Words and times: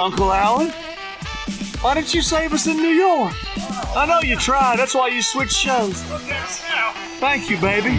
Uncle 0.00 0.32
Alan? 0.32 0.70
Why 1.82 1.92
didn't 1.94 2.14
you 2.14 2.22
save 2.22 2.54
us 2.54 2.66
in 2.66 2.78
New 2.78 2.88
York? 2.88 3.34
I 3.94 4.06
know 4.06 4.20
you 4.26 4.36
tried. 4.36 4.78
That's 4.78 4.94
why 4.94 5.08
you 5.08 5.20
switched 5.20 5.52
shows. 5.52 6.02
Thank 7.20 7.50
you, 7.50 7.58
baby. 7.58 7.98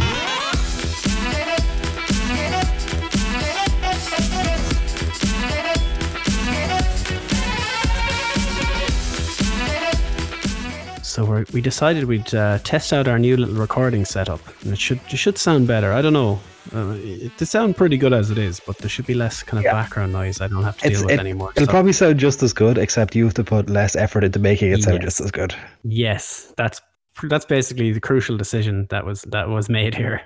So 11.11 11.25
we're, 11.25 11.43
we 11.51 11.59
decided 11.59 12.05
we'd 12.05 12.33
uh, 12.33 12.59
test 12.59 12.93
out 12.93 13.05
our 13.09 13.19
new 13.19 13.35
little 13.35 13.55
recording 13.55 14.05
setup, 14.05 14.39
and 14.63 14.71
it 14.71 14.79
should 14.79 15.01
it 15.09 15.17
should 15.17 15.37
sound 15.37 15.67
better. 15.67 15.91
I 15.91 16.01
don't 16.01 16.13
know. 16.13 16.39
Uh, 16.73 16.91
it, 16.99 17.33
it 17.41 17.45
sound 17.47 17.75
pretty 17.75 17.97
good 17.97 18.13
as 18.13 18.31
it 18.31 18.37
is, 18.37 18.61
but 18.61 18.77
there 18.77 18.87
should 18.87 19.05
be 19.05 19.13
less 19.13 19.43
kind 19.43 19.59
of 19.59 19.65
Yeah. 19.65 19.73
background 19.73 20.13
noise. 20.13 20.39
I 20.39 20.47
don't 20.47 20.63
have 20.63 20.77
to 20.77 20.87
It's, 20.87 20.99
deal 20.99 21.07
with 21.07 21.15
it, 21.15 21.19
anymore. 21.19 21.51
it'll 21.57 21.65
So- 21.65 21.71
probably 21.71 21.91
sound 21.91 22.17
just 22.17 22.41
as 22.43 22.53
good, 22.53 22.77
except 22.77 23.13
you 23.13 23.25
have 23.25 23.33
to 23.33 23.43
put 23.43 23.69
less 23.69 23.93
effort 23.97 24.23
into 24.23 24.39
making 24.39 24.71
it 24.71 24.83
sound 24.83 24.99
Yes. 24.99 25.03
just 25.03 25.19
as 25.21 25.31
good. 25.31 25.53
Yes, 25.83 26.53
that's 26.55 26.79
that's 27.23 27.43
basically 27.45 27.91
the 27.91 27.99
crucial 27.99 28.37
decision 28.37 28.87
that 28.89 29.05
was 29.05 29.23
that 29.23 29.49
was 29.49 29.67
made 29.67 29.93
here. 29.93 30.21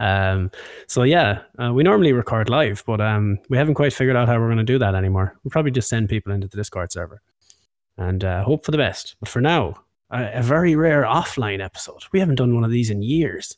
Um, 0.00 0.50
so 0.88 1.04
yeah, 1.04 1.42
uh, 1.62 1.72
we 1.72 1.84
normally 1.84 2.12
record 2.12 2.48
live, 2.50 2.82
but 2.88 3.00
um, 3.00 3.38
we 3.50 3.56
haven't 3.56 3.74
quite 3.74 3.92
figured 3.92 4.16
out 4.16 4.26
how 4.26 4.40
we're 4.40 4.48
going 4.48 4.58
to 4.58 4.64
do 4.64 4.80
that 4.80 4.96
anymore. 4.96 5.36
We'll 5.44 5.52
probably 5.52 5.70
just 5.70 5.88
send 5.88 6.08
people 6.08 6.32
into 6.32 6.48
the 6.48 6.56
Discord 6.56 6.90
server 6.90 7.22
and 7.96 8.24
uh, 8.24 8.42
hope 8.42 8.64
for 8.64 8.72
the 8.72 8.78
best. 8.78 9.14
But 9.20 9.28
for 9.28 9.40
now, 9.40 9.74
a, 10.10 10.38
a 10.38 10.42
very 10.42 10.76
rare 10.76 11.02
offline 11.04 11.62
episode. 11.64 12.02
We 12.12 12.20
haven't 12.20 12.36
done 12.36 12.54
one 12.54 12.64
of 12.64 12.70
these 12.70 12.90
in 12.90 13.02
years. 13.02 13.56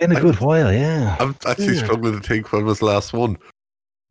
In 0.00 0.12
a 0.12 0.20
good 0.20 0.38
while, 0.40 0.72
yeah. 0.72 1.16
I'm 1.18 1.36
actually 1.46 1.74
Yeah. 1.76 1.84
struggling 1.84 2.20
to 2.20 2.26
think 2.26 2.52
when 2.52 2.64
was 2.64 2.78
the 2.78 2.84
last 2.86 3.12
one. 3.12 3.36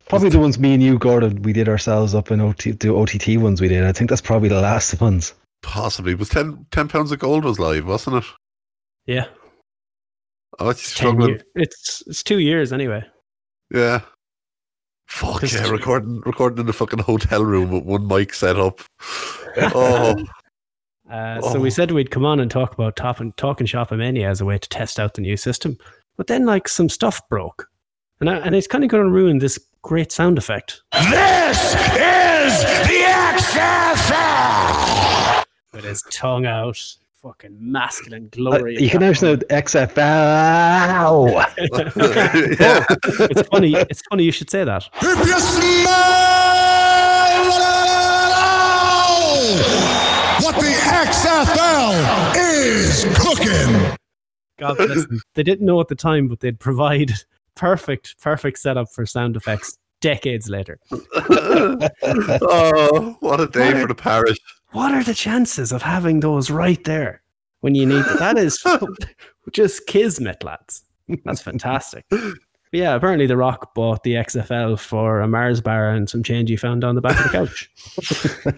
Probably 0.08 0.28
the 0.30 0.38
ones 0.38 0.58
me 0.58 0.74
and 0.74 0.82
you, 0.82 0.98
Gordon, 0.98 1.42
we 1.42 1.52
did 1.52 1.68
ourselves 1.68 2.14
up 2.14 2.30
in 2.30 2.40
OT, 2.40 2.72
the 2.72 2.94
OTT 2.94 3.36
ones 3.40 3.60
we 3.60 3.68
did. 3.68 3.84
I 3.84 3.92
think 3.92 4.08
that's 4.10 4.22
probably 4.22 4.48
the 4.48 4.60
last 4.60 5.00
ones. 5.00 5.34
Possibly. 5.62 6.12
It 6.12 6.18
was 6.18 6.28
10, 6.30 6.66
10 6.70 6.88
pounds 6.88 7.12
of 7.12 7.18
gold 7.18 7.44
was 7.44 7.58
live, 7.58 7.86
wasn't 7.86 8.16
it? 8.16 8.24
Yeah, 9.06 9.26
I 10.58 10.64
was 10.64 10.76
10 10.76 10.84
struggling. 10.86 11.40
It's 11.54 12.02
it's 12.06 12.22
two 12.22 12.38
years 12.40 12.72
anyway. 12.72 13.02
Yeah. 13.72 14.00
Fuck 15.08 15.50
yeah, 15.50 15.68
recording 15.70 16.20
recording 16.26 16.58
in 16.58 16.66
the 16.66 16.72
fucking 16.74 16.98
hotel 16.98 17.42
room 17.44 17.70
with 17.70 17.84
one 17.84 18.06
mic 18.06 18.34
set 18.34 18.58
up. 18.58 18.80
Oh, 19.74 20.14
Uh, 21.10 21.40
So 21.40 21.58
we 21.60 21.68
Oh. 21.68 21.70
said 21.70 21.90
we'd 21.92 22.10
come 22.10 22.24
on 22.26 22.40
and 22.40 22.50
talk 22.50 22.72
about 22.74 22.96
top 22.96 23.20
and 23.20 23.36
talking 23.36 23.66
shop 23.66 23.90
mania 23.92 24.28
as 24.28 24.40
a 24.40 24.44
way 24.44 24.58
to 24.58 24.68
test 24.68 24.98
out 25.00 25.14
the 25.14 25.22
new 25.22 25.36
system, 25.36 25.76
but 26.16 26.26
then 26.26 26.44
like 26.46 26.68
some 26.68 26.88
stuff 26.88 27.26
broke, 27.28 27.68
and 28.20 28.28
I, 28.28 28.36
and 28.38 28.54
it's 28.54 28.66
kind 28.66 28.84
of 28.84 28.90
going 28.90 29.04
to 29.04 29.10
ruin 29.10 29.38
this 29.38 29.58
great 29.82 30.10
sound 30.12 30.36
effect 30.38 30.82
This 30.92 31.74
is 31.74 32.62
the 32.88 33.04
XFL! 34.18 35.44
with 35.72 35.84
his 35.84 36.02
tongue 36.10 36.44
out, 36.46 36.78
fucking 37.22 37.56
masculine 37.60 38.24
Uh, 38.32 38.36
glory. 38.36 38.76
you 38.82 38.90
can 38.90 39.00
now 39.00 39.12
shout 39.12 39.42
XFL. 39.50 39.96
yeah. 42.60 42.84
it's 43.30 43.48
funny. 43.48 43.74
It's 43.74 44.02
funny 44.10 44.24
you 44.24 44.32
should 44.32 44.50
say 44.50 44.64
that. 44.64 44.88
God 54.58 54.76
bless 54.76 55.06
them. 55.06 55.22
They 55.34 55.42
didn't 55.42 55.64
know 55.64 55.80
at 55.80 55.88
the 55.88 55.94
time, 55.94 56.28
but 56.28 56.40
they'd 56.40 56.60
provide 56.60 57.12
perfect, 57.54 58.20
perfect 58.20 58.58
setup 58.58 58.92
for 58.92 59.06
sound 59.06 59.36
effects 59.36 59.78
decades 60.00 60.48
later. 60.48 60.78
oh, 60.92 63.16
what 63.20 63.40
a 63.40 63.46
day 63.46 63.72
for 63.80 63.86
the 63.86 63.94
parish. 63.96 64.38
What 64.72 64.92
are 64.92 65.02
the 65.02 65.14
chances 65.14 65.72
of 65.72 65.82
having 65.82 66.20
those 66.20 66.50
right 66.50 66.82
there 66.84 67.22
when 67.60 67.74
you 67.74 67.86
need 67.86 68.04
them? 68.04 68.16
That 68.18 68.38
is 68.38 68.62
just 69.52 69.86
kismet, 69.86 70.44
lads. 70.44 70.82
That's 71.24 71.40
fantastic. 71.40 72.04
But 72.10 72.34
yeah, 72.72 72.94
apparently 72.94 73.26
The 73.26 73.36
Rock 73.36 73.74
bought 73.74 74.02
the 74.02 74.14
XFL 74.14 74.78
for 74.78 75.20
a 75.20 75.28
Mars 75.28 75.62
bar 75.62 75.90
and 75.90 76.08
some 76.08 76.22
change 76.22 76.50
he 76.50 76.56
found 76.56 76.84
on 76.84 76.96
the 76.96 77.00
back 77.00 77.18
of 77.18 77.32
the 77.32 77.38
couch. 77.38 77.70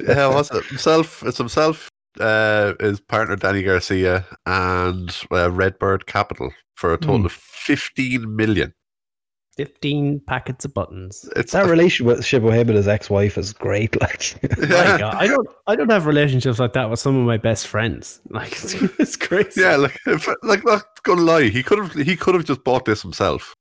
Yeah, 0.08 0.26
what's 0.26 0.50
it? 0.50 0.64
Himself, 0.64 1.22
it's 1.22 1.38
himself, 1.38 1.88
uh, 2.18 2.74
his 2.80 3.00
partner 3.00 3.36
Dany 3.36 3.64
Garcia, 3.64 4.26
and 4.46 5.16
uh, 5.30 5.50
Redbird 5.50 6.06
Capital 6.06 6.50
for 6.74 6.92
a 6.92 6.98
total 6.98 7.18
Hmm. 7.20 7.26
of 7.26 7.32
15 7.32 8.34
million. 8.34 8.72
15 9.56 10.20
packets 10.26 10.64
of 10.64 10.72
buttons. 10.72 11.28
It's 11.36 11.52
that 11.52 11.66
relationship 11.68 12.42
with 12.42 12.54
him 12.54 12.68
and 12.68 12.76
his 12.78 12.88
ex-wife 12.88 13.36
is 13.36 13.52
great. 13.52 14.00
Like, 14.00 14.38
My 14.58 14.96
God, 14.98 15.14
I 15.16 15.26
don't 15.26 15.46
I 15.66 15.76
don't 15.76 15.90
have 15.90 16.06
relationships 16.06 16.58
like 16.58 16.72
that 16.72 16.88
with 16.88 16.98
some 17.00 17.14
of 17.16 17.26
my 17.26 17.36
best 17.36 17.66
friends. 17.66 18.20
Like 18.30 18.52
it's, 18.64 18.74
it's 18.74 19.16
crazy. 19.16 19.60
yeah, 19.60 19.76
like, 19.76 19.98
if, 20.06 20.26
like 20.42 20.64
not 20.64 20.84
gonna 21.02 21.20
lie, 21.22 21.48
he 21.48 21.62
could 21.62 21.78
have 21.78 21.92
he 21.92 22.16
could 22.16 22.34
have 22.34 22.44
just 22.46 22.64
bought 22.64 22.86
this 22.86 23.02
himself. 23.02 23.54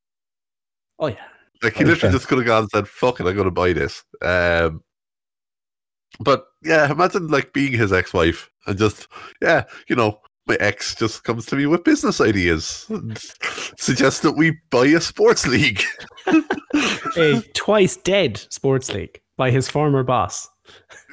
Oh 0.99 1.07
yeah. 1.07 1.25
Like 1.61 1.73
he 1.75 1.83
literally 1.83 2.13
just 2.13 2.27
could 2.29 2.37
have 2.37 2.47
gone 2.47 2.61
and 2.63 2.69
said, 2.71 2.87
"Fuck 2.87 3.19
it, 3.19 3.25
I'm 3.27 3.35
gonna 3.35 3.51
buy 3.51 3.73
this." 3.73 4.01
Um, 4.21 4.81
but 6.19 6.45
yeah, 6.63 6.91
imagine 6.91 7.27
like 7.27 7.53
being 7.53 7.73
his 7.73 7.93
ex-wife 7.93 8.49
and 8.67 8.77
just 8.77 9.07
yeah, 9.41 9.65
you 9.87 9.95
know, 9.95 10.19
my 10.49 10.55
ex 10.55 10.95
just 10.95 11.23
comes 11.23 11.45
to 11.45 11.55
me 11.55 11.65
with 11.65 11.83
business 11.83 12.19
ideas 12.19 12.85
and 12.89 13.17
suggests 13.77 14.21
that 14.21 14.33
we 14.33 14.57
buy 14.71 14.87
a 14.87 14.99
sports 14.99 15.47
league. 15.47 15.81
A 17.17 17.41
twice 17.53 17.97
dead 17.97 18.37
sports 18.49 18.93
league 18.93 19.19
by 19.37 19.49
his 19.49 19.67
former 19.67 20.03
boss. 20.03 20.47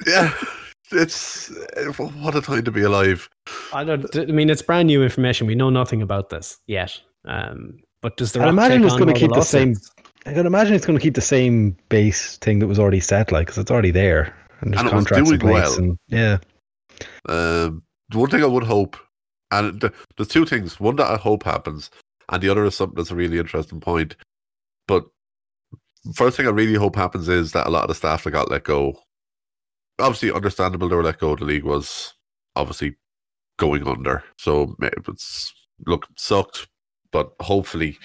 yeah, 0.05 0.31
it's 0.91 1.51
what 1.97 2.35
a 2.35 2.41
time 2.41 2.63
to 2.63 2.71
be 2.71 2.83
alive. 2.83 3.27
I 3.73 3.83
don't. 3.83 4.15
I 4.15 4.25
mean, 4.25 4.49
it's 4.49 4.61
brand 4.61 4.87
new 4.87 5.03
information. 5.03 5.47
We 5.47 5.55
know 5.55 5.71
nothing 5.71 6.01
about 6.01 6.29
this 6.29 6.59
yet. 6.67 6.99
Um, 7.25 7.79
but 8.01 8.17
does 8.17 8.33
the 8.33 8.41
I 8.41 8.49
imagine 8.49 8.83
it's 8.85 8.95
going 8.95 9.13
to 9.13 9.19
keep 9.19 9.31
the 9.31 9.41
same. 9.41 9.75
I 10.27 10.33
can 10.33 10.45
imagine 10.45 10.75
it's 10.75 10.85
going 10.85 10.97
to 10.97 11.03
keep 11.03 11.15
the 11.15 11.21
same 11.21 11.75
base 11.89 12.37
thing 12.37 12.59
that 12.59 12.67
was 12.67 12.79
already 12.79 12.99
set, 12.99 13.31
like 13.31 13.47
because 13.47 13.57
it's 13.57 13.71
already 13.71 13.91
there 13.91 14.35
and 14.61 14.73
there's 14.73 14.79
And 14.81 14.89
it 14.89 14.95
was 14.95 15.05
contracts 15.05 15.31
in 15.31 15.37
doing 15.37 15.39
place. 15.39 15.69
well. 15.69 15.77
And 15.77 15.99
yeah, 16.07 16.37
Um, 17.29 17.83
the 18.09 18.17
one 18.17 18.29
thing 18.29 18.43
I 18.43 18.47
would 18.47 18.63
hope, 18.63 18.97
and 19.51 19.79
th- 19.81 19.93
there's 20.15 20.27
two 20.29 20.45
things. 20.45 20.79
One 20.79 20.95
that 20.97 21.09
I 21.11 21.17
hope 21.17 21.43
happens, 21.43 21.89
and 22.29 22.41
the 22.41 22.49
other 22.49 22.65
is 22.65 22.75
something 22.75 22.95
that's 22.95 23.11
a 23.11 23.15
really 23.15 23.37
interesting 23.39 23.79
point. 23.79 24.15
But 24.87 25.05
first 26.15 26.37
thing 26.37 26.47
I 26.47 26.51
really 26.51 26.75
hope 26.75 26.95
happens 26.95 27.27
is 27.27 27.51
that 27.51 27.67
a 27.67 27.69
lot 27.69 27.83
of 27.83 27.89
the 27.89 27.95
staff 27.95 28.23
that 28.23 28.31
got 28.31 28.49
let 28.49 28.63
go, 28.63 28.99
obviously 29.99 30.31
understandable 30.31 30.87
they 30.89 30.95
were 30.95 31.03
let 31.03 31.19
go. 31.19 31.35
The 31.35 31.45
league 31.45 31.63
was 31.65 32.13
obviously 32.55 32.95
going 33.57 33.87
under, 33.87 34.23
so 34.37 34.75
it's 34.81 35.53
look 35.85 36.07
sucked. 36.17 36.67
But 37.11 37.31
hopefully, 37.41 37.97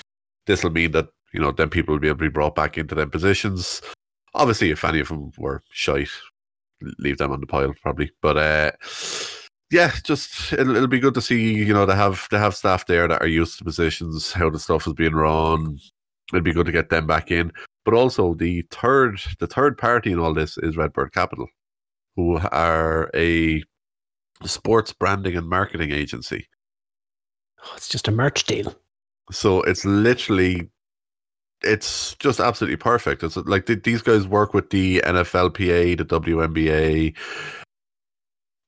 this 0.47 0.63
will 0.65 0.71
mean 0.71 0.93
that 0.93 1.09
you 1.33 1.41
know 1.41 1.53
then 1.53 1.71
people 1.71 1.95
will 1.95 2.01
be 2.01 2.09
able 2.09 2.19
to 2.19 2.25
be 2.25 2.29
brought 2.31 2.55
back 2.55 2.77
into 2.79 2.95
them 2.95 3.11
positions. 3.11 3.81
Obviously, 4.35 4.71
if 4.71 4.85
any 4.85 5.01
of 5.01 5.09
them 5.09 5.31
were 5.39 5.63
shite, 5.71 6.09
leave 6.99 7.19
them 7.19 7.33
on 7.33 7.41
the 7.41 7.47
pile 7.47 7.75
probably. 7.83 8.11
But 8.21 8.37
uh, 8.37 8.73
yeah, 9.71 9.93
just 10.05 10.53
it'll, 10.53 10.77
it'll 10.77 10.89
be 10.89 11.01
good 11.01 11.15
to 11.15 11.23
see 11.23 11.55
you 11.55 11.73
know 11.73 11.87
they 11.87 11.97
have 11.97 12.27
they 12.31 12.39
have 12.39 12.55
staff 12.55 12.87
there 12.87 13.09
that 13.09 13.23
are 13.23 13.29
used 13.29 13.59
to 13.59 13.65
positions, 13.65 14.33
how 14.33 14.51
the 14.51 14.59
stuff 14.59 14.87
is 14.87 14.93
being 14.95 15.15
run. 15.15 15.79
It'd 16.33 16.45
be 16.45 16.53
good 16.53 16.67
to 16.67 16.73
get 16.73 16.89
them 16.89 17.07
back 17.07 17.31
in. 17.31 17.53
But 17.85 17.95
also 17.95 18.35
the 18.35 18.63
third 18.71 19.21
the 19.39 19.47
third 19.47 19.77
party 19.79 20.13
in 20.13 20.19
all 20.19 20.35
this 20.35 20.57
is 20.59 20.77
Redbird 20.77 21.13
Capital, 21.13 21.49
who 22.17 22.39
are 22.53 23.11
a 23.15 23.63
sports 24.45 24.93
branding 24.93 25.37
and 25.37 25.49
marketing 25.49 25.93
agency. 25.93 26.47
Oh, 27.65 27.73
it's 27.77 27.89
just 27.89 28.09
a 28.09 28.13
merch 28.13 28.45
deal. 28.45 28.75
So 29.31 29.63
it's 29.63 29.85
literally, 29.85 30.69
it's 31.65 32.15
just 32.17 32.41
absolutely 32.41 32.77
perfect. 32.77 33.23
It's 33.23 33.37
like 33.37 33.67
th- 33.67 33.83
these 33.83 34.03
guys 34.03 34.27
work 34.27 34.55
with 34.55 34.71
the 34.71 35.03
NFLPA, 35.05 35.99
the 35.99 36.05
WNBA. 36.05 37.15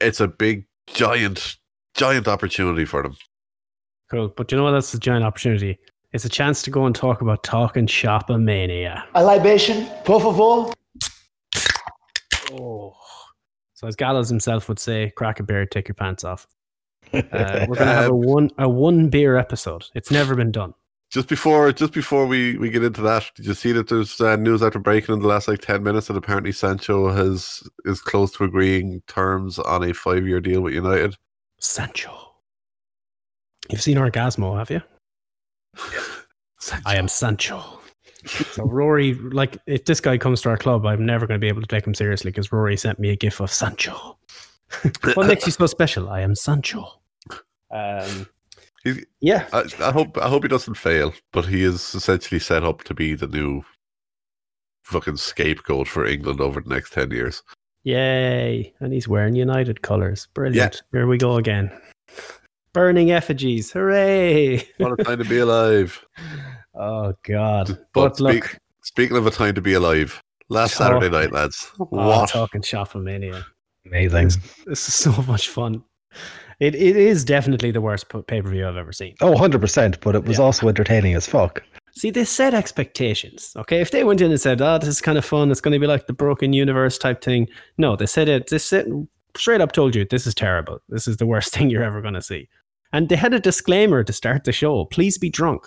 It's 0.00 0.20
a 0.20 0.28
big, 0.28 0.66
giant, 0.86 1.56
giant 1.94 2.28
opportunity 2.28 2.84
for 2.84 3.02
them. 3.02 3.16
Cool. 4.10 4.28
But 4.28 4.50
you 4.52 4.58
know 4.58 4.64
what? 4.64 4.72
That's 4.72 4.92
a 4.94 4.98
giant 4.98 5.24
opportunity. 5.24 5.78
It's 6.12 6.24
a 6.24 6.28
chance 6.28 6.62
to 6.62 6.70
go 6.70 6.86
and 6.86 6.94
talk 6.94 7.20
about 7.22 7.42
talking 7.42 7.86
shop 7.86 8.28
mania. 8.30 9.04
A 9.14 9.24
libation, 9.24 9.86
por 10.04 10.20
favor. 10.20 10.72
Oh. 12.52 12.94
So 13.74 13.88
as 13.88 13.96
Gallows 13.96 14.28
himself 14.28 14.68
would 14.68 14.78
say, 14.78 15.12
crack 15.16 15.40
a 15.40 15.42
beer, 15.42 15.66
take 15.66 15.88
your 15.88 15.96
pants 15.96 16.22
off. 16.22 16.46
Uh, 17.12 17.66
we're 17.68 17.76
gonna 17.76 17.92
have 17.92 18.10
a 18.10 18.14
one 18.14 18.50
a 18.58 18.68
one 18.68 19.08
beer 19.08 19.36
episode. 19.36 19.84
It's 19.94 20.10
never 20.10 20.34
been 20.34 20.52
done. 20.52 20.74
Just 21.14 21.28
before, 21.28 21.70
just 21.70 21.92
before 21.92 22.26
we, 22.26 22.58
we 22.58 22.70
get 22.70 22.82
into 22.82 23.00
that, 23.02 23.30
did 23.36 23.46
you 23.46 23.54
see 23.54 23.70
that 23.70 23.86
there's 23.86 24.20
uh, 24.20 24.34
news 24.34 24.64
after 24.64 24.80
breaking 24.80 25.14
in 25.14 25.20
the 25.20 25.28
last 25.28 25.46
like 25.46 25.60
ten 25.60 25.84
minutes 25.84 26.08
that 26.08 26.16
apparently 26.16 26.50
Sancho 26.50 27.08
has 27.12 27.62
is 27.84 28.00
close 28.00 28.32
to 28.32 28.42
agreeing 28.42 29.00
terms 29.06 29.60
on 29.60 29.84
a 29.84 29.94
five 29.94 30.26
year 30.26 30.40
deal 30.40 30.60
with 30.60 30.74
United? 30.74 31.14
Sancho. 31.60 32.12
You've 33.70 33.80
seen 33.80 33.96
Orgazmo, 33.96 34.58
have 34.58 34.72
you? 34.72 34.82
I 36.84 36.96
am 36.96 37.06
Sancho. 37.06 37.62
So 38.26 38.64
Rory, 38.64 39.14
like, 39.14 39.56
if 39.68 39.84
this 39.84 40.00
guy 40.00 40.18
comes 40.18 40.42
to 40.42 40.48
our 40.48 40.56
club, 40.56 40.84
I'm 40.84 41.06
never 41.06 41.28
going 41.28 41.38
to 41.38 41.44
be 41.44 41.46
able 41.46 41.60
to 41.60 41.68
take 41.68 41.86
him 41.86 41.94
seriously 41.94 42.32
because 42.32 42.50
Rory 42.50 42.76
sent 42.76 42.98
me 42.98 43.10
a 43.10 43.16
gif 43.16 43.38
of 43.38 43.52
Sancho. 43.52 44.18
what 45.14 45.28
makes 45.28 45.46
you 45.46 45.52
so 45.52 45.68
special? 45.68 46.10
I 46.10 46.22
am 46.22 46.34
Sancho. 46.34 46.88
Um, 47.70 48.26
He's- 48.84 49.04
yeah, 49.20 49.48
I, 49.52 49.64
I 49.80 49.90
hope 49.90 50.16
I 50.18 50.28
hope 50.28 50.42
he 50.44 50.48
doesn't 50.48 50.74
fail, 50.76 51.12
but 51.32 51.46
he 51.46 51.62
is 51.64 51.94
essentially 51.94 52.38
set 52.38 52.62
up 52.64 52.84
to 52.84 52.94
be 52.94 53.14
the 53.14 53.26
new 53.26 53.62
fucking 54.84 55.16
scapegoat 55.16 55.88
for 55.88 56.04
England 56.06 56.40
over 56.40 56.60
the 56.60 56.68
next 56.68 56.92
ten 56.92 57.10
years. 57.10 57.42
yay! 57.84 58.72
And 58.80 58.92
he's 58.92 59.08
wearing 59.08 59.34
United 59.34 59.80
colours. 59.82 60.28
Brilliant. 60.34 60.82
Here 60.92 61.06
we 61.06 61.16
go 61.18 61.36
again. 61.36 61.70
Burning 62.74 63.10
effigies. 63.12 63.70
Hooray! 63.72 64.66
What 64.78 65.00
a 65.00 65.04
time 65.04 65.18
to 65.18 65.24
be 65.24 65.38
alive! 65.38 66.04
Oh 66.76 67.14
God! 67.22 67.68
But 67.68 68.18
But, 68.18 68.20
look, 68.20 68.44
speak- 68.44 68.58
Speaking 68.82 69.16
of 69.16 69.26
a 69.26 69.30
time 69.30 69.54
to 69.54 69.60
be 69.62 69.74
alive, 69.74 70.20
last 70.48 70.74
Oh. 70.80 70.84
Saturday 70.84 71.08
night, 71.08 71.32
lads. 71.32 71.70
oh, 71.80 71.86
What? 71.90 72.28
talking 72.30 72.60
Shopomania. 72.62 73.44
Amazing. 73.86 74.32
This 74.66 74.88
is 74.88 74.94
so 74.94 75.12
much 75.22 75.48
fun. 75.50 75.84
It 76.60 76.74
it 76.74 76.96
is 76.96 77.24
definitely 77.24 77.70
the 77.70 77.80
worst 77.80 78.08
pay 78.26 78.40
per 78.42 78.48
view 78.48 78.66
I've 78.68 78.76
ever 78.76 78.92
seen. 78.92 79.14
Oh, 79.20 79.34
100%, 79.34 80.00
but 80.00 80.14
it 80.14 80.24
was 80.24 80.38
Yeah. 80.38 80.44
also 80.44 80.68
entertaining 80.68 81.14
as 81.14 81.26
fuck. 81.26 81.62
See, 81.96 82.10
they 82.10 82.24
set 82.24 82.54
expectations. 82.54 83.52
Okay, 83.56 83.80
if 83.80 83.90
they 83.92 84.02
went 84.04 84.20
in 84.20 84.30
and 84.30 84.40
said, 84.40 84.60
"Oh, 84.60 84.78
this 84.78 84.88
is 84.88 85.00
kind 85.00 85.16
of 85.18 85.24
fun. 85.24 85.50
It's 85.50 85.60
going 85.60 85.72
to 85.72 85.78
be 85.78 85.86
like 85.86 86.06
the 86.06 86.12
Broken 86.12 86.52
Universe 86.52 86.98
type 86.98 87.22
thing," 87.22 87.48
no, 87.78 87.94
they 87.96 88.06
said 88.06 88.28
it. 88.28 88.48
They 88.50 88.58
said 88.58 88.86
straight 89.36 89.60
up 89.60 89.72
told 89.72 89.94
you 89.94 90.04
this 90.04 90.26
is 90.26 90.34
terrible. 90.34 90.78
This 90.88 91.06
is 91.08 91.16
the 91.18 91.26
worst 91.26 91.52
thing 91.54 91.70
you're 91.70 91.84
ever 91.84 92.00
going 92.02 92.14
to 92.14 92.22
see. 92.22 92.48
And 92.92 93.08
they 93.08 93.16
had 93.16 93.34
a 93.34 93.40
disclaimer 93.40 94.02
to 94.04 94.12
start 94.12 94.44
the 94.44 94.52
show: 94.52 94.84
"Please 94.86 95.18
be 95.18 95.30
drunk." 95.30 95.66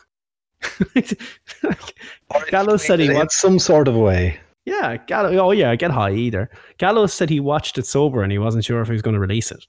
Gallows 2.49 2.85
said 2.85 2.99
he 2.99 3.09
watched. 3.13 3.31
some 3.33 3.59
sort 3.59 3.87
of 3.87 3.95
way. 3.95 4.39
Yeah, 4.65 4.97
Gallows. 4.97 5.37
Oh 5.37 5.51
yeah, 5.51 5.75
get 5.75 5.91
high 5.91 6.11
either. 6.13 6.49
Gallows 6.77 7.13
said 7.13 7.29
he 7.29 7.39
watched 7.39 7.77
it 7.77 7.85
sober 7.85 8.21
and 8.23 8.31
he 8.31 8.37
wasn't 8.37 8.65
sure 8.65 8.81
if 8.81 8.87
he 8.87 8.93
was 8.93 9.01
going 9.01 9.13
to 9.13 9.19
release 9.19 9.51
it. 9.51 9.65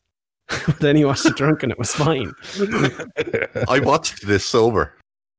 but 0.66 0.78
then 0.80 0.96
he 0.96 1.04
watched 1.04 1.26
it 1.26 1.36
drunk 1.36 1.62
and 1.62 1.70
it 1.72 1.78
was 1.78 1.94
fine. 1.94 2.32
I 3.68 3.80
watched 3.80 4.26
this 4.26 4.46
sober. 4.46 4.94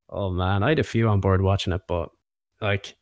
Oh 0.09 0.29
man, 0.29 0.63
I 0.63 0.69
had 0.69 0.79
a 0.79 0.83
few 0.83 1.07
on 1.07 1.19
board 1.19 1.41
watching 1.41 1.73
it, 1.73 1.81
but 1.87 2.09
like, 2.61 2.95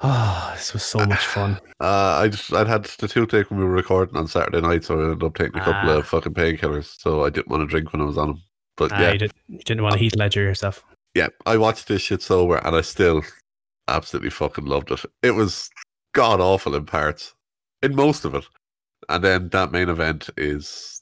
oh, 0.00 0.50
this 0.54 0.72
was 0.72 0.82
so 0.82 0.98
much 1.06 1.24
fun. 1.26 1.58
Uh, 1.82 2.20
I 2.22 2.28
just 2.28 2.52
I'd 2.52 2.68
had 2.68 2.84
the 2.84 3.08
toothache 3.08 3.50
when 3.50 3.58
we 3.58 3.64
were 3.64 3.72
recording 3.72 4.16
on 4.16 4.28
Saturday 4.28 4.60
night, 4.60 4.84
so 4.84 5.00
I 5.00 5.02
ended 5.02 5.24
up 5.24 5.34
taking 5.34 5.60
a 5.60 5.64
couple 5.64 5.90
Ah. 5.90 5.96
of 5.98 6.06
fucking 6.06 6.32
painkillers. 6.32 6.96
So 7.00 7.24
I 7.24 7.30
didn't 7.30 7.48
want 7.48 7.62
to 7.62 7.66
drink 7.66 7.92
when 7.92 8.00
I 8.00 8.04
was 8.04 8.16
on 8.16 8.28
them. 8.28 8.42
But 8.76 8.92
Ah, 8.92 9.00
yeah, 9.00 9.12
you, 9.14 9.18
did, 9.18 9.32
you 9.48 9.58
didn't 9.58 9.82
want 9.82 9.94
to 9.94 9.98
Heath 9.98 10.14
Ledger 10.14 10.42
yourself. 10.42 10.84
yeah, 11.16 11.26
I 11.44 11.56
watched 11.56 11.88
this 11.88 12.02
shit 12.02 12.22
sober, 12.22 12.58
and 12.58 12.76
I 12.76 12.82
still 12.82 13.22
absolutely 13.88 14.30
fucking 14.30 14.64
loved 14.64 14.92
it. 14.92 15.00
It 15.24 15.32
was 15.32 15.68
god 16.14 16.40
awful 16.40 16.76
in 16.76 16.86
parts, 16.86 17.34
in 17.82 17.96
most 17.96 18.24
of 18.24 18.36
it, 18.36 18.44
and 19.08 19.24
then 19.24 19.48
that 19.48 19.72
main 19.72 19.88
event 19.88 20.30
is. 20.36 21.01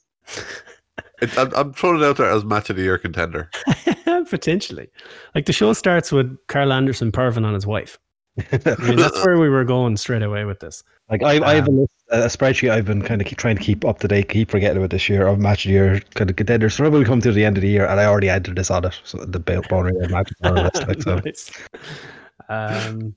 It, 1.21 1.37
I'm, 1.37 1.53
I'm 1.55 1.73
throwing 1.73 2.01
it 2.01 2.05
out 2.05 2.17
there 2.17 2.29
as 2.29 2.43
match 2.43 2.69
of 2.69 2.75
the 2.75 2.81
year 2.81 2.97
contender. 2.97 3.49
Potentially, 4.29 4.89
like 5.35 5.45
the 5.45 5.53
show 5.53 5.73
starts 5.73 6.11
with 6.11 6.35
Karl 6.47 6.73
Anderson 6.73 7.11
perving 7.11 7.45
on 7.45 7.53
his 7.53 7.67
wife. 7.67 7.99
I 8.37 8.75
mean, 8.79 8.97
that's 8.97 9.17
where 9.25 9.37
we 9.37 9.49
were 9.49 9.63
going 9.63 9.97
straight 9.97 10.23
away 10.23 10.45
with 10.45 10.59
this. 10.59 10.83
Like 11.09 11.21
I, 11.21 11.45
I 11.45 11.55
have 11.55 11.67
a, 11.67 11.71
Um, 11.71 11.79
list, 11.81 11.93
a 12.09 12.17
spreadsheet 12.25 12.71
I've 12.71 12.85
been 12.85 13.01
kind 13.01 13.21
of 13.21 13.27
keep, 13.27 13.37
trying 13.37 13.57
to 13.57 13.61
keep 13.61 13.83
up 13.83 13.99
to 13.99 14.07
date, 14.07 14.29
keep 14.29 14.49
forgetting 14.49 14.77
about 14.77 14.91
this 14.91 15.09
year 15.09 15.27
of 15.27 15.39
match 15.39 15.65
of 15.65 15.69
the 15.69 15.73
year 15.73 15.99
kind 16.15 16.29
of 16.29 16.37
contenders. 16.37 16.73
So 16.73 16.89
we 16.89 17.03
come 17.03 17.21
to 17.21 17.31
the 17.31 17.45
end 17.45 17.57
of 17.57 17.61
the 17.61 17.69
year, 17.69 17.85
and 17.85 17.99
I 17.99 18.05
already 18.05 18.29
entered 18.29 18.55
this 18.55 18.71
on 18.71 18.85
it. 18.85 18.99
So 19.03 19.17
the 19.17 19.39
ba- 19.39 19.61
boner 19.69 19.91
match 20.09 20.31
on 20.43 20.55
the 20.55 20.63
list, 20.63 20.87
like, 20.87 21.01
so. 21.01 21.19
Nice. 21.25 21.51
Um, 22.49 23.15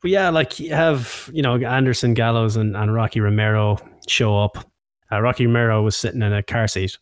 but 0.00 0.10
yeah, 0.10 0.30
like 0.30 0.58
you 0.58 0.74
have 0.74 1.30
you 1.32 1.42
know 1.42 1.54
Anderson, 1.56 2.14
Gallows, 2.14 2.56
and, 2.56 2.76
and 2.76 2.92
Rocky 2.92 3.20
Romero 3.20 3.78
show 4.08 4.36
up. 4.36 4.71
Uh, 5.12 5.20
Rocky 5.20 5.46
Romero 5.46 5.82
was 5.82 5.96
sitting 5.96 6.22
in 6.22 6.32
a 6.32 6.42
car 6.42 6.66
seat, 6.66 6.96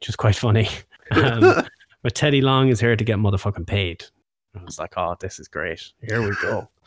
which 0.00 0.08
is 0.08 0.16
quite 0.16 0.36
funny. 0.36 0.68
Um, 1.10 1.66
but 2.02 2.14
Teddy 2.14 2.42
Long 2.42 2.68
is 2.68 2.80
here 2.80 2.94
to 2.94 3.02
get 3.02 3.16
motherfucking 3.16 3.66
paid. 3.66 4.04
I 4.54 4.62
was 4.62 4.78
like, 4.78 4.92
oh, 4.98 5.16
this 5.20 5.38
is 5.38 5.48
great. 5.48 5.90
Here 6.06 6.20
we 6.20 6.36
go. 6.42 6.68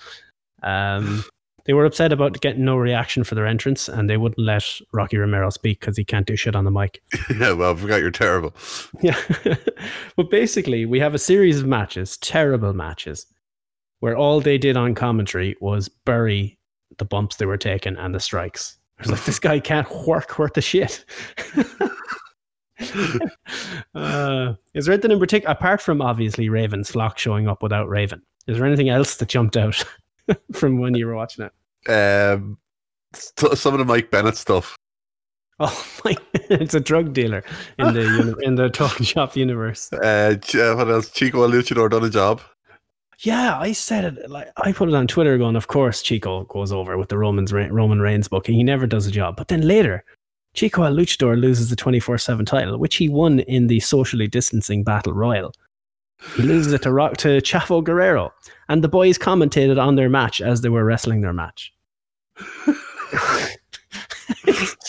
Um, 0.64 1.24
they 1.66 1.74
were 1.74 1.86
upset 1.86 2.12
about 2.12 2.40
getting 2.42 2.64
no 2.64 2.78
reaction 2.78 3.24
for 3.24 3.34
their 3.34 3.48
entrance, 3.48 3.90
and 3.90 4.08
they 4.08 4.18
wouldn't 4.18 4.38
let 4.38 4.64
Rocky 4.94 5.18
Romero 5.18 5.50
speak 5.50 5.80
because 5.80 5.98
he 5.98 6.04
can't 6.04 6.28
do 6.28 6.36
shit 6.36 6.56
on 6.56 6.66
the 6.66 6.70
mic. 6.72 7.02
yeah, 7.40 7.54
well, 7.54 7.74
I 7.74 7.76
forgot 7.76 8.02
you're 8.02 8.12
terrible. 8.12 8.54
Yeah. 9.02 9.18
but 10.16 10.30
basically, 10.30 10.86
we 10.86 11.00
have 11.00 11.16
a 11.16 11.20
series 11.20 11.60
of 11.60 11.66
matches, 11.66 12.18
terrible 12.18 12.74
matches, 12.74 13.26
where 14.02 14.16
all 14.16 14.40
they 14.40 14.60
did 14.60 14.78
on 14.78 14.94
commentary 14.94 15.56
was 15.62 15.90
bury 15.90 16.60
the 17.00 17.06
bumps 17.06 17.38
they 17.38 17.48
were 17.48 17.58
taking 17.58 17.98
and 17.98 18.14
the 18.14 18.20
strikes. 18.20 18.78
I 19.02 19.04
was 19.04 19.12
like, 19.14 19.26
this 19.26 19.40
guy 19.40 19.60
can't 19.60 19.90
work 20.06 20.38
worth 20.38 20.54
the 20.54 20.62
shit. 20.62 21.06
uh, 23.96 24.54
is 24.76 24.86
there 24.86 24.94
anything 24.94 25.10
in 25.10 25.20
particular, 25.20 25.52
apart 25.52 25.82
from 25.82 26.04
obviously 26.04 26.50
Raven's 26.50 26.92
flock 26.92 27.18
showing 27.18 27.48
up 27.48 27.64
without 27.64 27.90
Raven? 27.90 28.22
Is 28.46 28.58
there 28.58 28.68
anything 28.68 28.90
else 28.90 29.16
that 29.18 29.28
jumped 29.28 29.58
out 29.58 29.84
from 30.54 30.80
when 30.80 30.94
you 30.94 31.08
were 31.08 31.16
watching 31.16 31.46
it? 31.46 31.52
Um, 31.92 32.60
st- 33.14 33.58
some 33.58 33.74
of 33.74 33.80
the 33.80 33.86
Mike 33.86 34.12
Bennett 34.12 34.38
stuff. 34.38 34.78
Oh 35.64 35.86
my! 36.04 36.16
It's 36.34 36.74
a 36.74 36.80
drug 36.80 37.14
dealer 37.14 37.44
in 37.78 37.94
the 37.94 38.02
uni- 38.02 38.34
in 38.42 38.56
the 38.56 38.68
talking 38.72 39.06
shop 39.06 39.36
universe. 39.36 39.94
Uh, 39.94 40.36
uh, 40.56 40.74
what 40.74 40.90
else? 40.90 41.12
Chico 41.12 41.44
El 41.44 41.52
Luchador 41.52 41.88
done 41.88 42.04
a 42.04 42.10
job. 42.10 42.42
Yeah, 43.24 43.60
I 43.60 43.72
said 43.72 44.18
it 44.18 44.30
like 44.32 44.52
I 44.58 44.72
put 44.72 44.90
it 44.90 44.96
on 44.96 45.06
Twitter 45.06 45.38
going, 45.38 45.56
of 45.56 45.68
course 45.68 46.02
Chico 46.02 46.46
goes 46.46 46.72
over 46.72 46.98
with 46.98 47.10
the 47.10 47.20
Romans 47.20 47.54
Roman 47.54 48.00
Reigns 48.00 48.28
book 48.28 48.48
and 48.48 48.56
he 48.58 48.64
never 48.64 48.88
does 48.88 49.06
a 49.06 49.12
job. 49.12 49.36
But 49.38 49.48
then 49.48 49.62
later, 49.62 50.04
Chico 50.56 50.84
El 50.84 50.96
Luchador 50.96 51.40
loses 51.40 51.70
the 51.70 51.76
24-7 51.76 52.46
title, 52.48 52.80
which 52.80 52.96
he 52.96 53.10
won 53.10 53.42
in 53.42 53.68
the 53.68 53.80
socially 53.80 54.28
distancing 54.28 54.84
battle 54.84 55.14
royal. 55.14 55.54
He 56.36 56.42
loses 56.42 56.74
it 56.74 56.82
to 56.82 56.92
Rock 56.92 57.18
to 57.18 57.42
Chavo 57.42 57.84
Guerrero. 57.84 58.34
And 58.70 58.84
the 58.84 58.90
boys 58.90 59.18
commentated 59.18 59.82
on 59.82 59.96
their 59.96 60.10
match 60.10 60.42
as 60.42 60.62
they 60.62 60.70
were 60.70 60.84
wrestling 60.84 61.22
their 61.22 61.34
match. 61.34 61.74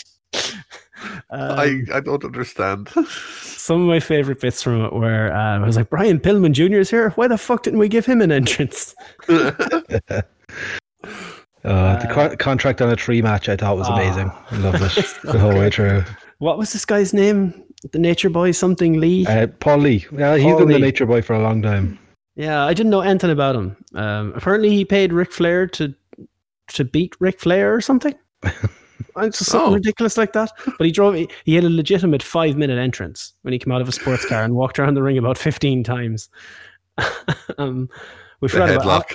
Um, 1.33 1.59
I, 1.59 1.81
I 1.97 1.99
don't 1.99 2.23
understand. 2.23 2.89
some 3.41 3.81
of 3.81 3.87
my 3.87 3.99
favorite 3.99 4.39
bits 4.39 4.61
from 4.61 4.85
it 4.85 4.93
were 4.93 5.31
uh, 5.33 5.57
I 5.57 5.65
was 5.65 5.75
like, 5.77 5.89
Brian 5.89 6.19
Pillman 6.19 6.51
Jr. 6.53 6.77
is 6.79 6.89
here. 6.89 7.09
Why 7.11 7.27
the 7.27 7.37
fuck 7.37 7.63
didn't 7.63 7.79
we 7.79 7.87
give 7.89 8.05
him 8.05 8.21
an 8.21 8.31
entrance? 8.31 8.95
Uh, 11.65 11.97
the 12.01 12.07
con- 12.13 12.35
contract 12.35 12.81
on 12.81 12.89
a 12.89 12.95
tree 12.95 13.21
match 13.21 13.47
I 13.47 13.55
thought 13.55 13.77
was 13.77 13.87
Ah. 13.89 13.95
amazing. 13.95 14.29
I 14.51 14.57
loved 14.57 14.81
it 14.97 15.05
the 15.23 15.39
whole 15.39 15.53
way 15.57 15.69
through. 15.69 16.03
What 16.39 16.57
was 16.57 16.73
this 16.73 16.83
guy's 16.83 17.13
name? 17.13 17.53
The 17.93 17.99
Nature 17.99 18.29
Boy 18.29 18.51
something 18.51 18.99
Lee? 18.99 19.25
Uh, 19.25 19.47
Paul 19.47 19.77
Lee. 19.77 20.05
Yeah, 20.11 20.35
he's 20.35 20.43
Paul 20.43 20.59
been 20.59 20.67
the 20.67 20.79
nature 20.79 21.05
boy 21.05 21.21
for 21.21 21.33
a 21.35 21.41
long 21.41 21.61
time. 21.61 21.97
yeah, 22.35 22.65
I 22.65 22.73
didn't 22.73 22.89
know 22.89 22.99
anything 22.99 23.29
about 23.31 23.55
him. 23.55 23.77
Um, 23.95 24.33
apparently, 24.35 24.71
he 24.71 24.83
paid 24.83 25.13
Ric 25.13 25.31
Flair 25.31 25.65
to 25.67 25.93
to 26.73 26.83
beat 26.83 27.15
Ric 27.21 27.39
Flair 27.39 27.73
or 27.73 27.79
something. 27.79 28.13
It's 29.17 29.39
just 29.39 29.51
something 29.51 29.71
Oh. 29.71 29.73
ridiculous 29.75 30.17
like 30.17 30.33
that. 30.33 30.51
But 30.77 30.85
he 30.85 30.91
drove. 30.91 31.15
He, 31.15 31.27
he 31.45 31.55
had 31.55 31.63
a 31.63 31.69
legitimate 31.69 32.23
five 32.23 32.57
minute 32.57 32.77
entrance 32.79 33.33
when 33.43 33.51
he 33.51 33.59
came 33.59 33.71
out 33.71 33.81
of 33.81 33.87
a 33.87 33.91
sports 33.91 34.25
car 34.25 34.43
and 34.43 34.55
walked 34.55 34.79
around 34.79 34.95
the 34.95 35.03
ring 35.03 35.17
about 35.17 35.37
fifteen 35.37 35.83
times. 35.83 36.29
um, 37.57 37.89
we 38.41 38.47
the 38.47 38.51
forgot 38.53 38.69
about 38.69 39.07
headlock. 39.07 39.13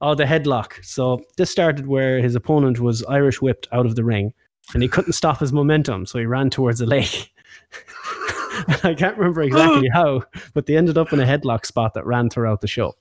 Oh, 0.00 0.14
the 0.14 0.24
headlock. 0.24 0.84
So 0.84 1.22
this 1.36 1.50
started 1.50 1.86
where 1.86 2.20
his 2.20 2.34
opponent 2.34 2.80
was 2.80 3.02
Irish 3.04 3.40
whipped 3.40 3.66
out 3.72 3.86
of 3.86 3.96
the 3.96 4.04
ring 4.04 4.32
and 4.74 4.82
he 4.82 4.88
couldn't 4.88 5.14
stop 5.14 5.38
his 5.40 5.52
momentum, 5.52 6.04
so 6.06 6.18
he 6.18 6.26
ran 6.26 6.50
towards 6.50 6.78
the 6.80 6.86
lake. 6.86 7.32
I 8.84 8.94
can't 8.94 9.16
remember 9.16 9.42
exactly 9.42 9.88
how, 9.92 10.22
but 10.54 10.66
they 10.66 10.76
ended 10.76 10.98
up 10.98 11.12
in 11.12 11.20
a 11.20 11.24
headlock 11.24 11.64
spot 11.66 11.94
that 11.94 12.04
ran 12.06 12.28
throughout 12.30 12.60
the 12.60 12.66
show. 12.66 12.94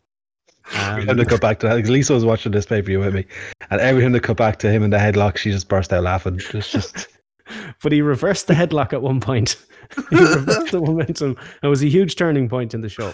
We 0.74 0.78
Um, 0.80 1.08
had 1.08 1.18
to 1.18 1.26
cut 1.26 1.42
back 1.42 1.60
to 1.60 1.68
that. 1.68 1.80
'cause 1.80 1.90
Lisa 1.90 2.14
was 2.14 2.26
watching 2.26 2.52
this 2.52 2.66
pay 2.66 2.82
per 2.82 2.88
view 2.88 3.00
with 3.00 3.14
me, 3.14 3.26
and 3.70 3.80
every 3.82 4.02
time 4.02 4.14
they 4.14 4.20
cut 4.20 4.38
back 4.38 4.58
to 4.60 4.70
him 4.72 4.82
in 4.84 4.90
the 4.90 4.98
headlock, 4.98 5.38
she 5.38 5.52
just 5.52 5.68
burst 5.70 5.94
out 5.94 6.04
laughing. 6.04 6.42
It's 6.54 6.72
just 6.72 7.08
but 7.84 7.92
he 7.92 8.02
reversed 8.02 8.48
the 8.48 8.54
headlock 8.56 8.92
at 8.94 9.02
one 9.02 9.20
point. 9.20 9.58
he 10.10 10.18
reversed 10.18 10.72
the 10.72 10.82
momentum. 10.82 11.38
It 11.62 11.68
was 11.68 11.84
a 11.84 11.88
huge 11.88 12.16
turning 12.16 12.50
point 12.50 12.74
in 12.74 12.82
the 12.82 12.90
show. 12.90 13.14